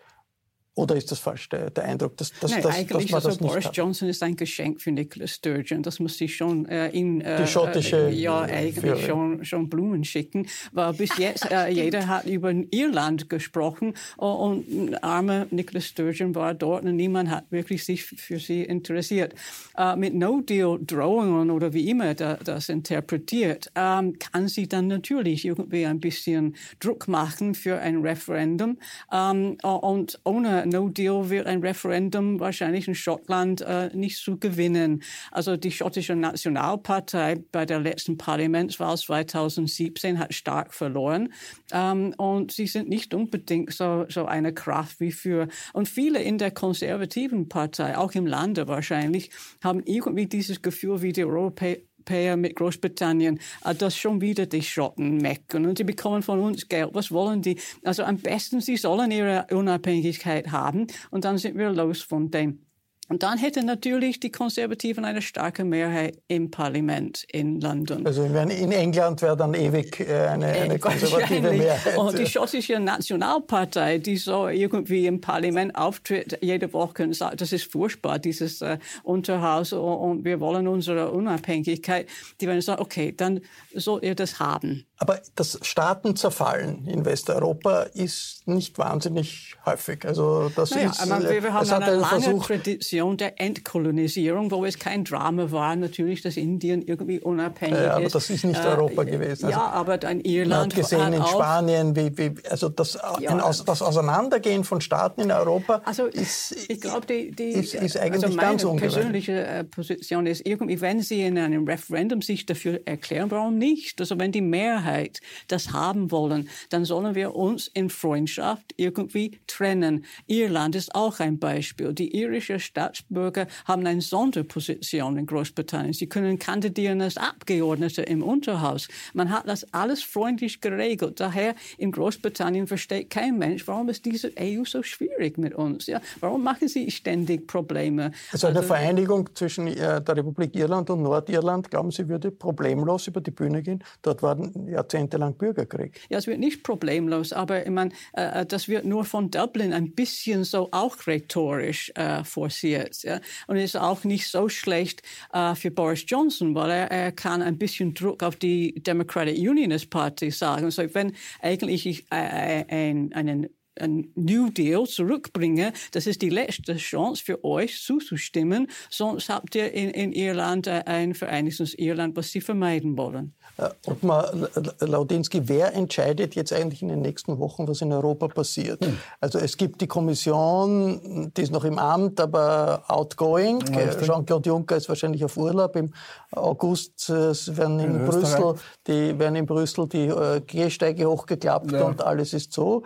Oder 0.74 0.96
ist 0.96 1.10
das 1.10 1.18
falsch, 1.18 1.50
der, 1.50 1.68
der 1.68 1.84
Eindruck, 1.84 2.16
dass, 2.16 2.32
dass, 2.40 2.50
Nein, 2.50 2.62
dass, 2.62 2.74
eigentlich, 2.74 3.10
dass 3.10 3.10
man 3.10 3.14
also 3.16 3.28
das 3.28 3.38
Boris 3.38 3.64
nicht 3.66 3.76
Johnson 3.76 4.08
ist 4.08 4.22
ein 4.22 4.36
Geschenk 4.36 4.80
für 4.80 4.90
Nicola 4.90 5.26
Sturgeon. 5.26 5.82
Das 5.82 6.00
muss 6.00 6.18
ich 6.18 6.34
schon 6.34 6.64
äh, 6.66 6.88
in 6.88 7.20
äh, 7.20 7.42
Die 7.42 7.46
schottische 7.46 8.08
äh, 8.08 8.14
ja 8.14 8.40
eigentlich 8.40 9.04
schon, 9.04 9.44
schon 9.44 9.68
Blumen 9.68 10.02
schicken, 10.02 10.46
weil 10.72 10.94
bis 10.94 11.18
jetzt 11.18 11.50
äh, 11.50 11.68
jeder 11.70 12.08
hat 12.08 12.24
über 12.24 12.54
Irland 12.70 13.28
gesprochen. 13.28 13.92
Und 14.16 14.64
arme 15.04 15.46
Nicola 15.50 15.82
Sturgeon 15.82 16.34
war 16.34 16.54
dort 16.54 16.84
und 16.84 16.96
niemand 16.96 17.28
hat 17.28 17.44
wirklich 17.50 17.84
sich 17.84 18.04
für 18.04 18.38
sie 18.38 18.62
interessiert. 18.62 19.34
Äh, 19.76 19.96
mit 19.96 20.14
No 20.14 20.40
Deal 20.40 20.78
Drohungen 20.80 21.50
oder 21.50 21.74
wie 21.74 21.90
immer 21.90 22.14
da, 22.14 22.38
das 22.42 22.70
interpretiert, 22.70 23.70
ähm, 23.74 24.18
kann 24.18 24.48
sie 24.48 24.68
dann 24.68 24.86
natürlich 24.86 25.44
irgendwie 25.44 25.84
ein 25.84 26.00
bisschen 26.00 26.56
Druck 26.80 27.08
machen 27.08 27.54
für 27.54 27.78
ein 27.78 28.00
Referendum. 28.00 28.78
Ähm, 29.12 29.58
und 29.62 30.18
ohne 30.24 30.61
No 30.66 30.88
Deal 30.88 31.30
wird 31.30 31.46
ein 31.46 31.60
Referendum 31.60 32.40
wahrscheinlich 32.40 32.88
in 32.88 32.94
Schottland 32.94 33.60
äh, 33.62 33.90
nicht 33.94 34.18
zu 34.18 34.38
gewinnen. 34.38 35.02
Also 35.30 35.56
die 35.56 35.70
schottische 35.70 36.16
Nationalpartei 36.16 37.42
bei 37.52 37.66
der 37.66 37.80
letzten 37.80 38.18
Parlamentswahl 38.18 38.96
2017 38.96 40.18
hat 40.18 40.34
stark 40.34 40.74
verloren 40.74 41.32
ähm, 41.72 42.14
und 42.16 42.52
sie 42.52 42.66
sind 42.66 42.88
nicht 42.88 43.14
unbedingt 43.14 43.72
so, 43.72 44.06
so 44.08 44.26
eine 44.26 44.52
Kraft 44.52 45.00
wie 45.00 45.12
für 45.12 45.48
und 45.72 45.88
viele 45.88 46.22
in 46.22 46.38
der 46.38 46.50
konservativen 46.50 47.48
Partei, 47.48 47.96
auch 47.96 48.12
im 48.12 48.26
Lande 48.26 48.68
wahrscheinlich, 48.68 49.30
haben 49.62 49.82
irgendwie 49.84 50.26
dieses 50.26 50.62
Gefühl 50.62 51.02
wie 51.02 51.12
die 51.12 51.24
Europäer 51.24 51.78
Europäer 52.02 52.36
mit 52.36 52.56
Großbritannien, 52.56 53.38
äh, 53.64 53.74
dass 53.74 53.96
schon 53.96 54.20
wieder 54.20 54.46
die 54.46 54.62
Schotten 54.62 55.18
meckern 55.18 55.66
und 55.66 55.78
sie 55.78 55.84
bekommen 55.84 56.22
von 56.22 56.40
uns 56.40 56.68
Geld. 56.68 56.90
Was 56.92 57.10
wollen 57.10 57.42
die? 57.42 57.58
Also 57.84 58.02
am 58.02 58.18
besten, 58.18 58.60
sie 58.60 58.76
sollen 58.76 59.10
ihre 59.10 59.46
Unabhängigkeit 59.50 60.50
haben 60.50 60.86
und 61.10 61.24
dann 61.24 61.38
sind 61.38 61.56
wir 61.56 61.70
los 61.70 62.02
von 62.02 62.30
dem. 62.30 62.60
Und 63.08 63.24
dann 63.24 63.36
hätten 63.36 63.66
natürlich 63.66 64.20
die 64.20 64.30
Konservativen 64.30 65.04
eine 65.04 65.22
starke 65.22 65.64
Mehrheit 65.64 66.16
im 66.28 66.50
Parlament 66.50 67.24
in 67.30 67.60
London. 67.60 68.06
Also 68.06 68.22
in 68.22 68.72
England 68.72 69.20
wäre 69.20 69.36
dann 69.36 69.54
ewig 69.54 70.00
äh, 70.00 70.28
eine, 70.28 70.46
eine 70.46 70.78
konservative 70.78 71.50
Mehrheit. 71.52 71.98
Und 71.98 72.16
die 72.16 72.26
schottische 72.26 72.78
Nationalpartei, 72.78 73.98
die 73.98 74.16
so 74.16 74.48
irgendwie 74.48 75.06
im 75.06 75.20
Parlament 75.20 75.74
auftritt, 75.74 76.38
jede 76.40 76.72
Woche 76.72 77.02
und 77.02 77.14
sagt, 77.14 77.40
das 77.40 77.52
ist 77.52 77.70
furchtbar, 77.70 78.18
dieses 78.18 78.62
äh, 78.62 78.78
Unterhaus 79.02 79.72
und 79.72 80.24
wir 80.24 80.40
wollen 80.40 80.68
unsere 80.68 81.10
Unabhängigkeit, 81.10 82.08
die 82.40 82.46
werden 82.46 82.62
sagen, 82.62 82.80
okay, 82.80 83.12
dann 83.14 83.40
sollt 83.74 84.04
ihr 84.04 84.14
das 84.14 84.38
haben. 84.38 84.86
Aber 85.02 85.18
das 85.34 85.58
Staatenzerfallen 85.62 86.86
in 86.86 87.04
Westeuropa 87.04 87.82
ist 87.92 88.46
nicht 88.46 88.78
wahnsinnig 88.78 89.56
häufig. 89.66 90.04
Also 90.06 90.48
das 90.54 90.70
naja, 90.70 90.90
ist, 90.90 91.28
wir, 91.28 91.42
wir 91.42 91.52
haben 91.52 91.68
eine 91.68 91.96
lange 91.96 92.22
Versuch, 92.22 92.46
Tradition 92.46 93.16
der 93.16 93.40
Entkolonisierung, 93.40 94.52
wo 94.52 94.64
es 94.64 94.78
kein 94.78 95.02
Drama 95.02 95.50
war, 95.50 95.74
natürlich, 95.74 96.22
dass 96.22 96.36
Indien 96.36 96.82
irgendwie 96.82 97.18
unabhängig 97.18 97.80
ja, 97.80 97.94
aber 97.94 98.04
ist. 98.04 98.14
Aber 98.14 98.20
das 98.20 98.30
ist 98.30 98.44
nicht 98.44 98.64
äh, 98.64 98.68
Europa 98.68 99.02
gewesen. 99.02 99.46
Also, 99.46 99.58
ja, 99.58 99.70
aber 99.70 99.98
dann 99.98 100.20
Irland. 100.20 100.50
Man 100.50 100.84
hat 100.84 100.90
gesehen 100.90 101.12
in 101.14 101.26
Spanien, 101.26 101.96
wie, 101.96 102.16
wie 102.16 102.34
also 102.48 102.68
das, 102.68 102.96
ja, 103.18 103.30
ein, 103.30 103.38
das 103.66 103.82
Auseinandergehen 103.82 104.62
von 104.62 104.80
Staaten 104.80 105.22
in 105.22 105.32
Europa 105.32 105.82
also 105.84 106.06
ist, 106.06 106.54
ich 106.70 106.80
glaube, 106.80 107.08
die, 107.08 107.32
die, 107.32 107.50
ist, 107.50 107.74
ist 107.74 107.96
eigentlich 107.96 108.22
also 108.22 108.36
ganz 108.36 108.62
meine 108.62 108.78
persönliche 108.78 109.44
äh, 109.44 109.64
Position 109.64 110.26
ist 110.26 110.46
irgendwie, 110.46 110.80
wenn 110.80 111.00
Sie 111.00 111.22
in 111.22 111.38
einem 111.38 111.66
Referendum 111.66 112.22
sich 112.22 112.46
dafür 112.46 112.82
erklären, 112.84 113.32
warum 113.32 113.58
nicht? 113.58 114.00
Also 114.00 114.16
wenn 114.20 114.30
die 114.30 114.40
Mehrheit 114.40 114.91
Mehrheit 114.92 115.20
das 115.48 115.72
haben 115.72 116.10
wollen, 116.10 116.48
dann 116.70 116.84
sollen 116.84 117.14
wir 117.14 117.34
uns 117.34 117.68
in 117.68 117.90
Freundschaft 117.90 118.74
irgendwie 118.76 119.40
trennen. 119.46 120.04
Irland 120.26 120.74
ist 120.74 120.94
auch 120.94 121.20
ein 121.20 121.38
Beispiel. 121.38 121.92
Die 121.92 122.16
irischen 122.16 122.60
Staatsbürger 122.60 123.46
haben 123.64 123.86
eine 123.86 124.00
Sonderposition 124.00 125.16
in 125.16 125.26
Großbritannien. 125.26 125.92
Sie 125.92 126.06
können 126.06 126.38
kandidieren 126.38 127.00
als 127.00 127.16
Abgeordnete 127.16 128.02
im 128.02 128.22
Unterhaus. 128.22 128.88
Man 129.14 129.30
hat 129.30 129.48
das 129.48 129.72
alles 129.72 130.02
freundlich 130.02 130.60
geregelt. 130.60 131.20
Daher 131.20 131.54
in 131.78 131.92
Großbritannien 131.92 132.66
versteht 132.66 133.10
kein 133.10 133.38
Mensch, 133.38 133.66
warum 133.66 133.88
ist 133.88 134.04
diese 134.04 134.32
EU 134.38 134.64
so 134.64 134.82
schwierig 134.82 135.38
mit 135.38 135.54
uns? 135.54 135.86
Ja? 135.86 136.00
Warum 136.20 136.42
machen 136.44 136.68
sie 136.68 136.90
ständig 136.90 137.46
Probleme? 137.46 138.12
Also 138.32 138.46
eine 138.46 138.58
also, 138.58 138.68
Vereinigung 138.68 139.28
zwischen 139.34 139.66
äh, 139.66 140.00
der 140.00 140.16
Republik 140.16 140.54
Irland 140.54 140.90
und 140.90 141.02
Nordirland, 141.02 141.70
glauben 141.70 141.90
Sie, 141.90 142.08
würde 142.08 142.30
problemlos 142.30 143.06
über 143.06 143.20
die 143.20 143.30
Bühne 143.30 143.62
gehen? 143.62 143.82
Dort 144.02 144.22
waren 144.22 144.68
jahrzehntelang 144.72 145.36
Bürgerkrieg. 145.36 146.00
Ja, 146.10 146.18
es 146.18 146.26
wird 146.26 146.40
nicht 146.40 146.62
problemlos, 146.64 147.32
aber 147.32 147.64
ich 147.64 147.70
meine, 147.70 147.92
äh, 148.14 148.40
äh, 148.42 148.46
das 148.46 148.68
wird 148.68 148.84
nur 148.84 149.04
von 149.04 149.30
Dublin 149.30 149.72
ein 149.72 149.92
bisschen 149.92 150.44
so 150.44 150.68
auch 150.72 151.06
rhetorisch 151.06 151.92
äh, 151.94 152.24
forciert. 152.24 153.02
Ja? 153.02 153.20
Und 153.46 153.56
ist 153.56 153.76
auch 153.76 154.04
nicht 154.04 154.28
so 154.28 154.48
schlecht 154.48 155.02
äh, 155.32 155.54
für 155.54 155.70
Boris 155.70 156.04
Johnson, 156.06 156.54
weil 156.54 156.70
er, 156.70 156.90
er 156.90 157.12
kann 157.12 157.42
ein 157.42 157.58
bisschen 157.58 157.94
Druck 157.94 158.22
auf 158.22 158.36
die 158.36 158.74
Democratic 158.82 159.36
Unionist 159.38 159.90
Party 159.90 160.30
sagen. 160.30 160.70
So, 160.70 160.82
wenn 160.94 161.12
eigentlich 161.40 161.86
ich, 161.86 162.06
äh, 162.12 162.60
äh 162.60 162.64
ein, 162.72 163.12
einen 163.12 163.48
ein 163.80 164.10
New 164.14 164.50
Deal 164.50 164.86
zurückbringe, 164.86 165.72
das 165.92 166.06
ist 166.06 166.22
die 166.22 166.30
letzte 166.30 166.76
Chance 166.76 167.22
für 167.24 167.44
euch 167.44 167.82
zuzustimmen, 167.82 168.68
sonst 168.90 169.28
habt 169.28 169.54
ihr 169.54 169.72
in, 169.72 169.90
in 169.90 170.12
Irland 170.12 170.68
ein 170.68 171.14
Vereinigtes 171.14 171.74
Irland, 171.74 172.16
was 172.16 172.30
sie 172.30 172.40
vermeiden 172.40 172.96
wollen. 172.96 173.34
Äh, 173.58 173.68
ob 173.86 174.02
man, 174.02 174.48
Laudinsky, 174.80 175.48
wer 175.48 175.74
entscheidet 175.74 176.34
jetzt 176.34 176.52
eigentlich 176.52 176.82
in 176.82 176.88
den 176.88 177.00
nächsten 177.00 177.38
Wochen, 177.38 177.68
was 177.68 177.82
in 177.82 177.92
Europa 177.92 178.28
passiert? 178.28 178.84
Hm. 178.84 178.98
Also 179.20 179.38
es 179.38 179.56
gibt 179.56 179.80
die 179.80 179.86
Kommission, 179.86 181.32
die 181.36 181.42
ist 181.42 181.52
noch 181.52 181.64
im 181.64 181.78
Amt, 181.78 182.20
aber 182.20 182.84
outgoing. 182.88 183.60
Ja, 183.72 183.94
Jean-Claude 184.00 184.48
Juncker 184.48 184.76
ist 184.76 184.88
wahrscheinlich 184.88 185.24
auf 185.24 185.36
Urlaub. 185.36 185.76
Im 185.76 185.92
August 186.30 187.10
äh, 187.10 187.32
werden 187.56 187.78
in, 187.80 187.96
in 187.96 188.06
Brüssel 188.06 188.54
die, 188.86 189.18
werden 189.18 189.36
in 189.36 189.46
Brüssel 189.46 189.86
die 189.86 190.06
äh, 190.06 190.40
Gehsteige 190.40 191.08
hochgeklappt 191.08 191.72
ja. 191.72 191.84
und 191.84 192.02
alles 192.02 192.32
ist 192.32 192.52
so. 192.52 192.82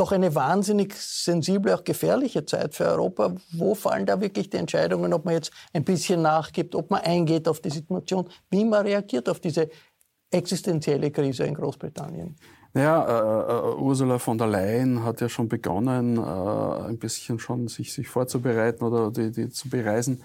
Doch 0.00 0.12
eine 0.12 0.34
wahnsinnig 0.34 0.94
sensible, 0.94 1.74
auch 1.74 1.84
gefährliche 1.84 2.46
Zeit 2.46 2.74
für 2.74 2.86
Europa. 2.86 3.34
Wo 3.52 3.74
fallen 3.74 4.06
da 4.06 4.18
wirklich 4.18 4.48
die 4.48 4.56
Entscheidungen, 4.56 5.12
ob 5.12 5.26
man 5.26 5.34
jetzt 5.34 5.52
ein 5.74 5.84
bisschen 5.84 6.22
nachgibt, 6.22 6.74
ob 6.74 6.90
man 6.90 7.02
eingeht 7.02 7.46
auf 7.46 7.60
die 7.60 7.68
Situation, 7.68 8.26
wie 8.48 8.64
man 8.64 8.86
reagiert 8.86 9.28
auf 9.28 9.40
diese 9.40 9.68
existenzielle 10.30 11.10
Krise 11.10 11.44
in 11.44 11.52
Großbritannien? 11.52 12.34
Ja, 12.72 13.04
äh, 13.04 13.72
äh, 13.72 13.76
Ursula 13.76 14.18
von 14.18 14.38
der 14.38 14.46
Leyen 14.46 15.04
hat 15.04 15.20
ja 15.20 15.28
schon 15.28 15.50
begonnen, 15.50 16.16
äh, 16.16 16.88
ein 16.88 16.96
bisschen 16.96 17.38
schon 17.38 17.68
sich, 17.68 17.92
sich 17.92 18.08
vorzubereiten 18.08 18.82
oder 18.82 19.10
die, 19.10 19.30
die 19.30 19.50
zu 19.50 19.68
bereisen. 19.68 20.24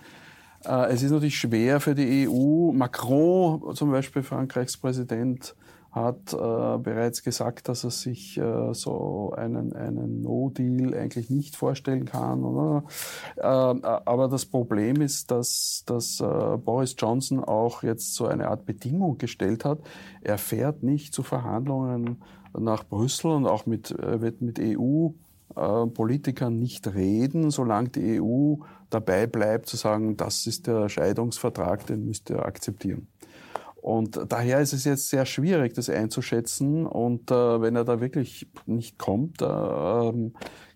Äh, 0.63 0.93
es 0.93 1.03
ist 1.03 1.11
natürlich 1.11 1.37
schwer 1.37 1.81
für 1.81 1.95
die 1.95 2.29
EU. 2.29 2.71
Macron, 2.71 3.75
zum 3.75 3.91
Beispiel 3.91 4.23
Frankreichs 4.23 4.77
Präsident, 4.77 5.53
hat 5.95 6.33
äh, 6.33 6.77
bereits 6.77 7.23
gesagt, 7.23 7.69
dass 7.69 7.85
er 7.85 7.91
sich 7.91 8.37
äh, 8.37 8.73
so 8.73 9.33
einen, 9.35 9.73
einen 9.73 10.21
No-Deal 10.21 10.93
eigentlich 10.93 11.29
nicht 11.29 11.55
vorstellen 11.55 12.03
kann. 12.03 12.43
Oder? 12.43 12.83
Äh, 13.37 13.41
aber 13.43 14.27
das 14.27 14.45
Problem 14.45 15.01
ist, 15.01 15.31
dass, 15.31 15.83
dass 15.85 16.19
äh, 16.19 16.57
Boris 16.57 16.95
Johnson 16.97 17.41
auch 17.41 17.81
jetzt 17.81 18.13
so 18.13 18.27
eine 18.27 18.49
Art 18.49 18.65
Bedingung 18.65 19.17
gestellt 19.17 19.63
hat. 19.63 19.79
Er 20.21 20.37
fährt 20.37 20.83
nicht 20.83 21.13
zu 21.13 21.23
Verhandlungen 21.23 22.21
nach 22.57 22.83
Brüssel 22.83 23.31
und 23.31 23.47
auch 23.47 23.65
mit, 23.65 23.91
äh, 23.91 24.19
wird 24.19 24.41
mit 24.41 24.59
EU 24.59 25.11
äh, 25.55 25.87
Politiker 25.87 26.49
nicht 26.49 26.93
reden, 26.93 27.51
solange 27.51 27.89
die 27.89 28.21
EU 28.21 28.55
dabei 28.89 29.27
bleibt 29.27 29.67
zu 29.67 29.77
sagen, 29.77 30.17
das 30.17 30.45
ist 30.45 30.67
der 30.67 30.89
Scheidungsvertrag, 30.89 31.85
den 31.87 32.05
müsst 32.05 32.29
ihr 32.29 32.45
akzeptieren. 32.45 33.07
Und 33.85 34.19
daher 34.29 34.61
ist 34.61 34.73
es 34.73 34.83
jetzt 34.83 35.09
sehr 35.09 35.27
schwierig, 35.27 35.75
das 35.75 35.91
einzuschätzen. 35.91 36.87
Und 36.87 37.29
äh, 37.29 37.61
wenn 37.61 37.75
er 37.75 37.85
da 37.85 38.01
wirklich 38.01 38.47
nicht 38.65 38.97
kommt, 38.97 39.43
äh, 39.43 40.31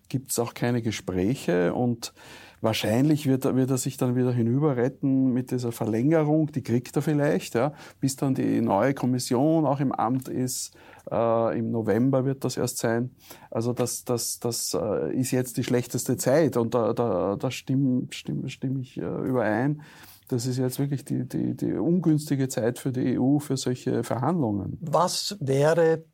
gibt 0.08 0.30
es 0.30 0.38
auch 0.38 0.54
keine 0.54 0.80
Gespräche. 0.80 1.74
Und 1.74 2.12
wahrscheinlich 2.60 3.26
wird 3.26 3.46
er, 3.46 3.56
wird 3.56 3.68
er 3.70 3.78
sich 3.78 3.96
dann 3.96 4.14
wieder 4.14 4.32
hinüber 4.32 4.76
retten 4.76 5.32
mit 5.32 5.50
dieser 5.50 5.72
Verlängerung. 5.72 6.52
Die 6.52 6.62
kriegt 6.62 6.94
er 6.94 7.02
vielleicht, 7.02 7.56
ja, 7.56 7.72
bis 7.98 8.14
dann 8.14 8.36
die 8.36 8.60
neue 8.60 8.94
Kommission 8.94 9.66
auch 9.66 9.80
im 9.80 9.90
Amt 9.90 10.28
ist. 10.28 10.72
Äh, 11.10 11.58
Im 11.58 11.72
November 11.72 12.24
wird 12.24 12.44
das 12.44 12.56
erst 12.56 12.78
sein. 12.78 13.10
Also 13.50 13.72
das, 13.72 14.04
das, 14.04 14.38
das 14.38 14.72
äh, 14.80 15.12
ist 15.18 15.32
jetzt 15.32 15.56
die 15.56 15.64
schlechteste 15.64 16.16
Zeit 16.16 16.56
und 16.56 16.74
da, 16.74 16.92
da, 16.92 17.34
da 17.34 17.50
stimme, 17.50 18.06
stimme, 18.10 18.48
stimme 18.50 18.82
ich 18.82 18.98
äh, 18.98 19.00
überein. 19.00 19.82
Das 20.30 20.46
ist 20.46 20.58
jetzt 20.58 20.78
wirklich 20.78 21.04
die, 21.04 21.28
die, 21.28 21.56
die 21.56 21.72
ungünstige 21.72 22.48
Zeit 22.48 22.78
für 22.78 22.92
die 22.92 23.18
EU 23.18 23.40
für 23.40 23.56
solche 23.56 24.04
Verhandlungen. 24.04 24.78
Was 24.80 25.36
wäre 25.40 26.04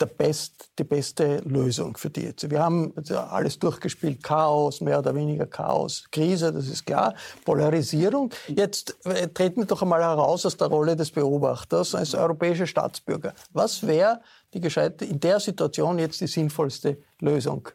der 0.00 0.06
best, 0.06 0.70
die 0.78 0.84
beste 0.84 1.38
Lösung 1.38 1.96
für 1.96 2.10
die 2.10 2.22
jetzt. 2.22 2.48
Wir 2.48 2.62
haben 2.62 2.94
alles 3.10 3.58
durchgespielt, 3.58 4.22
Chaos, 4.22 4.80
mehr 4.80 5.00
oder 5.00 5.14
weniger 5.14 5.46
Chaos, 5.46 6.04
Krise, 6.12 6.52
das 6.52 6.68
ist 6.68 6.86
klar, 6.86 7.14
Polarisierung. 7.44 8.30
Jetzt 8.46 8.96
äh, 9.04 9.28
treten 9.28 9.62
wir 9.62 9.66
doch 9.66 9.82
einmal 9.82 10.02
heraus 10.02 10.46
aus 10.46 10.56
der 10.56 10.68
Rolle 10.68 10.94
des 10.94 11.10
Beobachters 11.10 11.94
als 11.94 12.14
europäische 12.14 12.66
Staatsbürger. 12.66 13.34
Was 13.52 13.86
wäre 13.86 14.20
die 14.54 14.60
gescheite, 14.60 15.04
in 15.04 15.20
der 15.20 15.40
Situation 15.40 15.98
jetzt 15.98 16.20
die 16.20 16.28
sinnvollste 16.28 16.98
Lösung? 17.20 17.68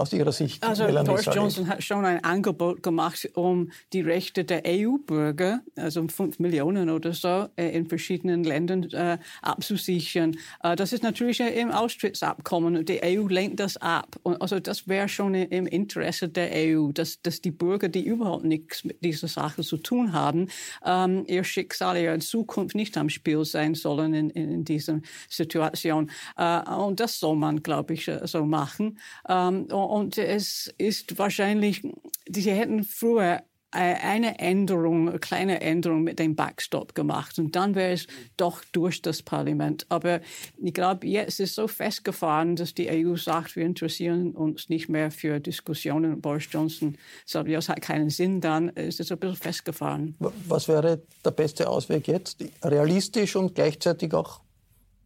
Aus 0.00 0.12
Ihrer 0.12 0.32
Sicht? 0.32 0.62
Also 0.64 0.86
Boris 0.86 1.26
Johnson 1.32 1.68
hat 1.68 1.82
schon 1.82 2.04
ein 2.04 2.24
Angebot 2.24 2.82
gemacht, 2.82 3.28
um 3.34 3.70
die 3.92 4.00
Rechte 4.00 4.44
der 4.44 4.62
EU-Bürger, 4.66 5.60
also 5.76 6.06
fünf 6.08 6.38
Millionen 6.38 6.90
oder 6.90 7.12
so, 7.12 7.48
äh, 7.56 7.68
in 7.76 7.86
verschiedenen 7.86 8.44
Ländern 8.44 8.84
äh, 8.90 9.18
abzusichern. 9.42 10.36
Äh, 10.62 10.76
das 10.76 10.92
ist 10.92 11.02
natürlich 11.02 11.40
im 11.40 11.70
Austrittsabkommen. 11.70 12.84
Die 12.84 13.00
EU 13.02 13.26
lehnt 13.28 13.60
das 13.60 13.76
ab. 13.76 14.16
Und 14.22 14.40
also 14.40 14.60
das 14.60 14.88
wäre 14.88 15.08
schon 15.08 15.34
im 15.34 15.66
Interesse 15.66 16.28
der 16.28 16.50
EU, 16.54 16.92
dass, 16.92 17.20
dass 17.22 17.40
die 17.40 17.50
Bürger, 17.50 17.88
die 17.88 18.04
überhaupt 18.04 18.44
nichts 18.44 18.84
mit 18.84 19.04
dieser 19.04 19.28
Sache 19.28 19.62
zu 19.62 19.76
tun 19.76 20.12
haben, 20.12 20.48
ähm, 20.84 21.24
ihr 21.26 21.44
Schicksal, 21.44 21.96
ihre 21.96 22.18
Zukunft 22.18 22.74
nicht 22.74 22.96
am 22.96 23.08
Spiel 23.08 23.44
sein 23.44 23.74
sollen 23.74 24.14
in, 24.14 24.30
in 24.30 24.64
dieser 24.64 25.00
Situation. 25.28 26.10
Äh, 26.36 26.60
und 26.70 27.00
das 27.00 27.18
soll 27.18 27.36
man, 27.36 27.62
glaube 27.62 27.94
ich, 27.94 28.08
äh, 28.08 28.26
so 28.26 28.44
machen. 28.44 28.98
Ähm, 29.28 29.64
und 29.64 29.89
es 30.18 30.72
ist 30.78 31.18
wahrscheinlich, 31.18 31.82
sie 32.28 32.50
hätten 32.50 32.84
früher 32.84 33.42
eine 33.72 34.40
Änderung, 34.40 35.08
eine 35.08 35.18
kleine 35.20 35.60
Änderung 35.60 36.02
mit 36.02 36.18
dem 36.18 36.34
Backstop 36.34 36.94
gemacht 36.94 37.38
und 37.38 37.54
dann 37.54 37.76
wäre 37.76 37.92
es 37.92 38.08
doch 38.36 38.64
durch 38.72 39.00
das 39.00 39.22
Parlament. 39.22 39.86
Aber 39.88 40.20
ich 40.58 40.74
glaube, 40.74 41.06
jetzt 41.06 41.38
ist 41.38 41.54
so 41.54 41.68
festgefahren, 41.68 42.56
dass 42.56 42.74
die 42.74 42.90
EU 42.90 43.14
sagt, 43.16 43.54
wir 43.54 43.64
interessieren 43.64 44.32
uns 44.32 44.68
nicht 44.68 44.88
mehr 44.88 45.12
für 45.12 45.38
Diskussionen. 45.38 46.20
Boris 46.20 46.48
Johnson 46.50 46.98
sagt, 47.24 47.48
ja, 47.48 47.58
es 47.58 47.68
hat 47.68 47.80
keinen 47.80 48.10
Sinn, 48.10 48.40
dann 48.40 48.70
ist 48.70 48.98
es 48.98 49.12
ein 49.12 49.18
bisschen 49.18 49.36
festgefahren. 49.36 50.16
Was 50.48 50.66
wäre 50.66 51.02
der 51.24 51.30
beste 51.30 51.68
Ausweg 51.68 52.08
jetzt? 52.08 52.44
Realistisch 52.64 53.36
und 53.36 53.54
gleichzeitig 53.54 54.12
auch 54.14 54.40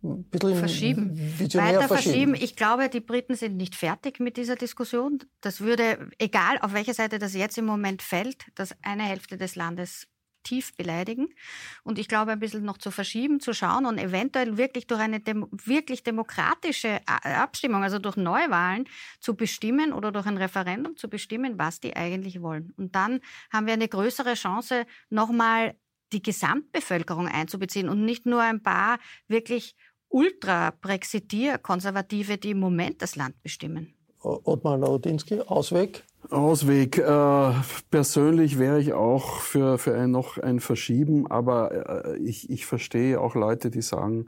ein 0.05 0.25
bisschen 0.25 0.57
verschieben. 0.57 1.17
Weiter 1.39 1.55
verschieben. 1.55 1.87
verschieben. 1.89 2.35
Ich 2.35 2.57
glaube, 2.57 2.89
die 2.89 3.01
Briten 3.01 3.35
sind 3.35 3.57
nicht 3.57 3.75
fertig 3.75 4.21
mit 4.21 4.37
dieser 4.37 4.57
Diskussion. 4.57 5.19
Das 5.41 5.61
würde, 5.61 6.11
egal 6.19 6.59
auf 6.61 6.73
welcher 6.73 6.95
Seite 6.95 7.19
das 7.19 7.35
jetzt 7.35 7.59
im 7.59 7.65
Moment 7.65 8.03
fällt, 8.03 8.47
das 8.55 8.75
eine 8.83 9.05
Hälfte 9.05 9.37
des 9.37 9.57
Landes 9.57 10.09
tief 10.45 10.77
beleidigen. 10.77 11.29
Und 11.83 11.99
ich 11.99 12.07
glaube, 12.07 12.31
ein 12.31 12.39
bisschen 12.39 12.65
noch 12.65 12.79
zu 12.79 12.91
verschieben, 12.91 13.41
zu 13.41 13.53
schauen 13.53 13.87
und 13.87 13.99
eventuell 13.99 14.57
wirklich 14.57 14.87
durch 14.87 15.01
eine 15.01 15.21
dem, 15.21 15.49
wirklich 15.51 16.03
demokratische 16.03 17.01
Abstimmung, 17.07 17.83
also 17.83 17.99
durch 17.99 18.17
Neuwahlen, 18.17 18.85
zu 19.21 19.35
bestimmen 19.35 19.93
oder 19.93 20.13
durch 20.13 20.27
ein 20.27 20.37
Referendum 20.37 20.97
zu 20.97 21.09
bestimmen, 21.09 21.59
was 21.59 21.81
die 21.81 21.97
eigentlich 21.97 22.41
wollen. 22.43 22.73
Und 22.77 22.95
dann 22.95 23.21
haben 23.51 23.67
wir 23.67 23.73
eine 23.73 23.89
größere 23.89 24.35
Chance, 24.35 24.87
nochmal 25.09 25.75
die 26.13 26.23
Gesamtbevölkerung 26.23 27.27
einzubeziehen 27.27 27.89
und 27.89 28.05
nicht 28.05 28.25
nur 28.27 28.43
ein 28.43 28.63
paar 28.63 28.99
wirklich 29.27 29.75
Ultra-Brexitier-Konservative, 30.15 32.39
die 32.39 32.51
im 32.51 32.61
Moment 32.61 33.03
das 33.03 33.17
Land 33.17 33.43
bestimmen. 33.43 33.93
Ottmar 34.23 34.79
Laudinski, 34.79 35.41
Ausweg? 35.41 36.05
Ausweg. 36.31 36.99
Äh, 36.99 37.53
persönlich 37.91 38.57
wäre 38.59 38.81
ich 38.81 38.93
auch 38.93 39.41
für, 39.41 39.77
für 39.77 39.97
ein, 39.97 40.13
noch 40.13 40.39
ein 40.39 40.61
Verschieben, 40.61 41.27
aber 41.27 42.07
äh, 42.07 42.17
ich, 42.19 42.49
ich 42.49 42.65
verstehe 42.65 43.21
auch 43.21 43.35
Leute, 43.35 43.71
die 43.71 43.83
sagen, 43.83 44.27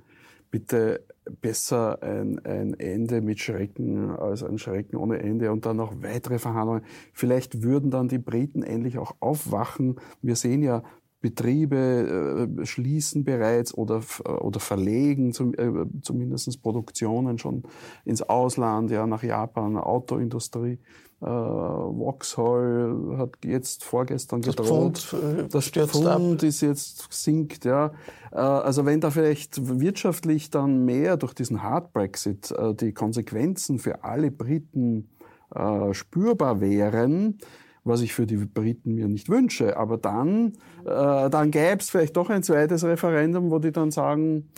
bitte 0.51 1.05
besser 1.41 2.03
ein, 2.03 2.45
ein 2.45 2.75
Ende 2.75 3.21
mit 3.21 3.41
Schrecken 3.41 4.11
als 4.11 4.43
ein 4.43 4.59
Schrecken 4.59 4.97
ohne 4.97 5.21
Ende 5.21 5.53
und 5.53 5.67
dann 5.67 5.77
noch 5.77 6.03
weitere 6.03 6.39
Verhandlungen. 6.39 6.85
Vielleicht 7.13 7.63
würden 7.63 7.91
dann 7.91 8.09
die 8.09 8.19
Briten 8.19 8.63
endlich 8.63 8.99
auch 8.99 9.17
aufwachen. 9.21 10.01
Wir 10.21 10.37
sehen 10.37 10.63
ja, 10.63 10.83
Betriebe 11.27 12.49
äh, 12.61 12.67
schließen 12.67 13.25
bereits 13.25 13.75
oder, 13.75 14.01
oder 14.25 14.61
verlegen 14.61 15.33
zum, 15.33 15.55
äh, 15.55 15.73
zumindest 16.03 16.63
Produktionen 16.63 17.39
schon 17.39 17.65
ins 18.05 18.23
Ausland, 18.23 18.93
ja, 18.93 19.09
nach 19.09 19.25
Japan, 19.25 19.77
Autoindustrie. 19.77 20.79
Äh, 21.21 21.25
Vauxhall 21.27 23.17
hat 23.19 23.45
jetzt 23.45 23.83
vorgestern 23.83 24.43
das 24.43 24.55
gedroht. 24.55 24.99
Pfund, 24.99 25.39
äh, 25.39 25.49
das 25.49 25.69
Pfund 25.71 26.45
ist 26.45 26.61
jetzt 26.61 27.09
sinkt, 27.11 27.65
ja. 27.65 27.93
Äh, 28.31 28.37
also 28.37 28.87
wenn 28.87 29.01
da 29.01 29.11
vielleicht 29.11 29.81
wirtschaftlich 29.81 30.51
dann 30.51 30.85
mehr 30.85 31.17
durch 31.17 31.35
diesen 31.35 31.63
Hard 31.65 31.93
Brexit 31.93 32.53
äh, 32.53 32.73
die 32.73 32.93
Konsequenzen 32.93 33.81
für 33.81 34.05
alle 34.05 34.31
Briten 34.31 35.09
äh, 35.53 35.93
spürbar 35.93 36.61
wären, 36.61 37.39
was 37.87 38.01
ich 38.01 38.13
für 38.13 38.27
die 38.27 38.37
Briten 38.37 38.95
mir 38.95 39.09
nicht 39.09 39.29
wünsche. 39.29 39.77
Aber 39.77 39.97
dann, 39.97 40.55
äh, 40.85 41.31
dann 41.31 41.51
gäbe 41.51 41.79
es 41.81 41.91
vielleicht 41.91 42.17
doch 42.17 42.31
ein 42.31 42.43
zweites 42.43 42.85
Referendum, 42.85 43.51
wo 43.51 43.59
die 43.59 43.73
dann 43.73 43.91
sagen, 43.91 44.51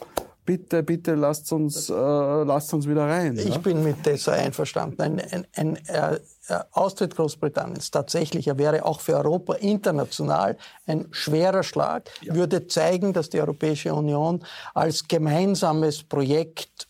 bitte, 0.49 0.83
bitte 0.83 1.15
lasst 1.15 1.53
uns, 1.53 1.91
äh, 1.91 1.93
lasst 1.93 2.73
uns 2.73 2.89
wieder 2.89 3.07
rein. 3.07 3.37
Ich 3.37 3.51
ja? 3.51 3.59
bin 3.59 3.85
mit 3.85 4.03
Tessa 4.03 4.33
einverstanden. 4.33 5.03
Ein, 5.03 5.21
ein, 5.21 5.47
ein 5.55 5.77
äh, 5.89 6.19
Austritt 6.73 7.15
Großbritanniens 7.15 7.91
tatsächlich, 7.91 8.49
er 8.49 8.57
wäre 8.57 8.87
auch 8.87 9.01
für 9.01 9.17
Europa 9.17 9.57
international 9.57 10.57
ein 10.87 11.07
schwerer 11.11 11.63
Schlag, 11.63 12.09
ja. 12.23 12.35
würde 12.35 12.67
zeigen, 12.67 13.13
dass 13.13 13.29
die 13.29 13.41
Europäische 13.41 13.93
Union 13.95 14.43
als 14.73 15.07
gemeinsames 15.07 16.03
Projekt 16.03 16.88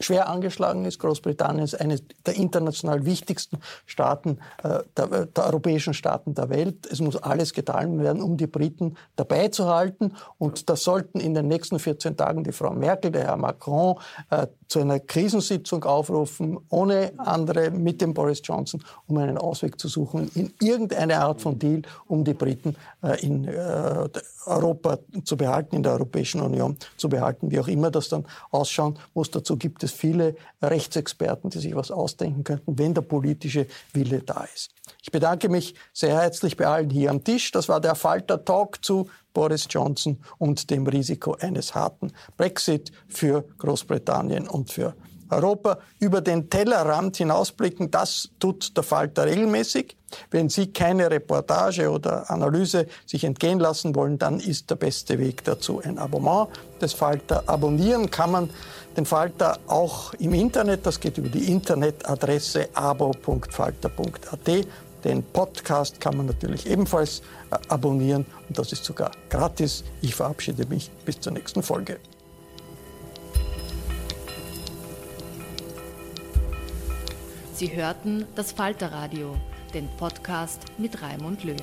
schwer 0.00 0.28
angeschlagen 0.28 0.84
ist. 0.84 0.98
Großbritannien 0.98 1.64
ist 1.64 1.80
eines 1.80 2.02
der 2.26 2.34
international 2.34 3.04
wichtigsten 3.04 3.58
Staaten, 3.86 4.38
äh, 4.62 4.80
der, 4.96 5.26
der, 5.26 5.46
europäischen 5.46 5.94
Staaten 5.94 6.34
der 6.34 6.48
Welt. 6.48 6.86
Es 6.90 7.00
muss 7.00 7.16
alles 7.16 7.52
getan 7.52 8.00
werden, 8.00 8.22
um 8.22 8.36
die 8.36 8.46
Briten 8.46 8.96
dabei 9.16 9.48
zu 9.48 9.66
halten. 9.66 10.14
Und 10.38 10.68
das 10.68 10.82
sollten 10.82 11.20
in 11.20 11.34
den 11.34 11.48
nächsten 11.48 11.78
14 11.78 12.16
Tagen 12.16 12.44
die 12.44 12.52
Frau 12.52 12.72
Merkel, 12.72 13.12
der 13.12 13.24
Herr 13.24 13.36
Macron 13.36 13.96
äh, 14.30 14.46
zu 14.68 14.80
einer 14.80 14.98
Krisensitzung 14.98 15.84
aufrufen, 15.84 16.58
ohne 16.68 17.12
andere, 17.18 17.70
mit 17.70 18.00
dem 18.00 18.14
Boris 18.14 18.40
Johnson, 18.42 18.82
um 19.06 19.18
einen 19.18 19.38
Ausweg 19.38 19.78
zu 19.78 19.88
suchen, 19.88 20.30
in 20.34 20.52
irgendeine 20.60 21.20
Art 21.20 21.40
von 21.40 21.58
Deal, 21.58 21.82
um 22.06 22.24
die 22.24 22.34
Briten 22.34 22.74
äh, 23.02 23.24
in 23.24 23.46
äh, 23.46 24.08
Europa 24.46 24.98
zu 25.24 25.36
behalten, 25.36 25.76
in 25.76 25.82
der 25.82 25.92
Europäischen 25.92 26.40
Union 26.40 26.76
zu 26.96 27.08
behalten, 27.08 27.50
wie 27.50 27.60
auch 27.60 27.68
immer 27.68 27.90
das 27.90 28.08
dann 28.08 28.24
ausschauen 28.50 28.98
muss. 29.14 29.30
Dazu 29.30 29.56
gibt 29.56 29.83
viele 29.92 30.36
Rechtsexperten, 30.62 31.50
die 31.50 31.58
sich 31.58 31.74
was 31.74 31.90
ausdenken 31.90 32.44
könnten, 32.44 32.78
wenn 32.78 32.94
der 32.94 33.02
politische 33.02 33.66
Wille 33.92 34.22
da 34.22 34.46
ist. 34.54 34.70
Ich 35.02 35.10
bedanke 35.10 35.48
mich 35.48 35.74
sehr 35.92 36.14
herzlich 36.20 36.56
bei 36.56 36.66
allen 36.66 36.90
hier 36.90 37.10
am 37.10 37.24
Tisch. 37.24 37.50
Das 37.50 37.68
war 37.68 37.80
der 37.80 37.94
Falter 37.94 38.44
Talk 38.44 38.84
zu 38.84 39.08
Boris 39.32 39.66
Johnson 39.68 40.18
und 40.38 40.70
dem 40.70 40.86
Risiko 40.86 41.34
eines 41.34 41.74
harten 41.74 42.12
Brexit 42.36 42.92
für 43.08 43.44
Großbritannien 43.58 44.48
und 44.48 44.70
für 44.70 44.94
über 45.98 46.20
den 46.20 46.50
Tellerrand 46.50 47.16
hinausblicken, 47.16 47.90
das 47.90 48.30
tut 48.38 48.76
der 48.76 48.84
Falter 48.84 49.26
regelmäßig. 49.26 49.96
Wenn 50.30 50.48
Sie 50.48 50.72
keine 50.72 51.10
Reportage 51.10 51.90
oder 51.90 52.30
Analyse 52.30 52.86
sich 53.06 53.24
entgehen 53.24 53.58
lassen 53.58 53.94
wollen, 53.94 54.18
dann 54.18 54.38
ist 54.38 54.70
der 54.70 54.76
beste 54.76 55.18
Weg 55.18 55.44
dazu 55.44 55.80
ein 55.82 55.98
Abonnement 55.98 56.48
des 56.80 56.92
Falter. 56.92 57.42
Abonnieren 57.46 58.10
kann 58.10 58.30
man 58.30 58.50
den 58.96 59.06
Falter 59.06 59.58
auch 59.66 60.14
im 60.14 60.34
Internet. 60.34 60.86
Das 60.86 61.00
geht 61.00 61.18
über 61.18 61.28
die 61.28 61.50
Internetadresse 61.50 62.68
abo.falter.at. 62.74 64.66
Den 65.04 65.22
Podcast 65.22 66.00
kann 66.00 66.16
man 66.16 66.26
natürlich 66.26 66.66
ebenfalls 66.66 67.20
äh, 67.50 67.58
abonnieren 67.68 68.24
und 68.48 68.58
das 68.58 68.72
ist 68.72 68.84
sogar 68.84 69.10
gratis. 69.28 69.84
Ich 70.00 70.14
verabschiede 70.14 70.64
mich 70.66 70.90
bis 71.04 71.20
zur 71.20 71.32
nächsten 71.32 71.62
Folge. 71.62 71.98
Sie 77.54 77.72
hörten 77.72 78.26
das 78.34 78.50
Falterradio, 78.50 79.36
den 79.72 79.88
Podcast 79.96 80.62
mit 80.76 81.00
Raimund 81.00 81.44
Löw. 81.44 81.56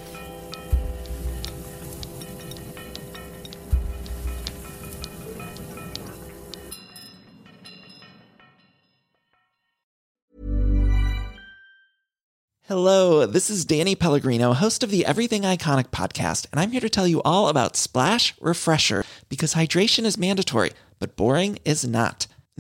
Hello, 12.62 13.26
this 13.26 13.50
is 13.50 13.66
Danny 13.66 13.94
Pellegrino, 13.96 14.54
host 14.54 14.84
of 14.84 14.92
the 14.92 15.06
Everything 15.06 15.42
Iconic 15.42 15.92
podcast, 15.92 16.48
and 16.54 16.62
I'm 16.62 16.72
here 16.72 16.80
to 16.80 16.88
tell 16.88 17.06
you 17.06 17.22
all 17.26 17.50
about 17.50 17.76
Splash 17.76 18.34
Refresher 18.40 19.04
because 19.28 19.56
hydration 19.56 20.06
is 20.06 20.18
mandatory, 20.18 20.72
but 21.00 21.18
boring 21.18 21.60
is 21.66 21.86
not. 21.86 22.28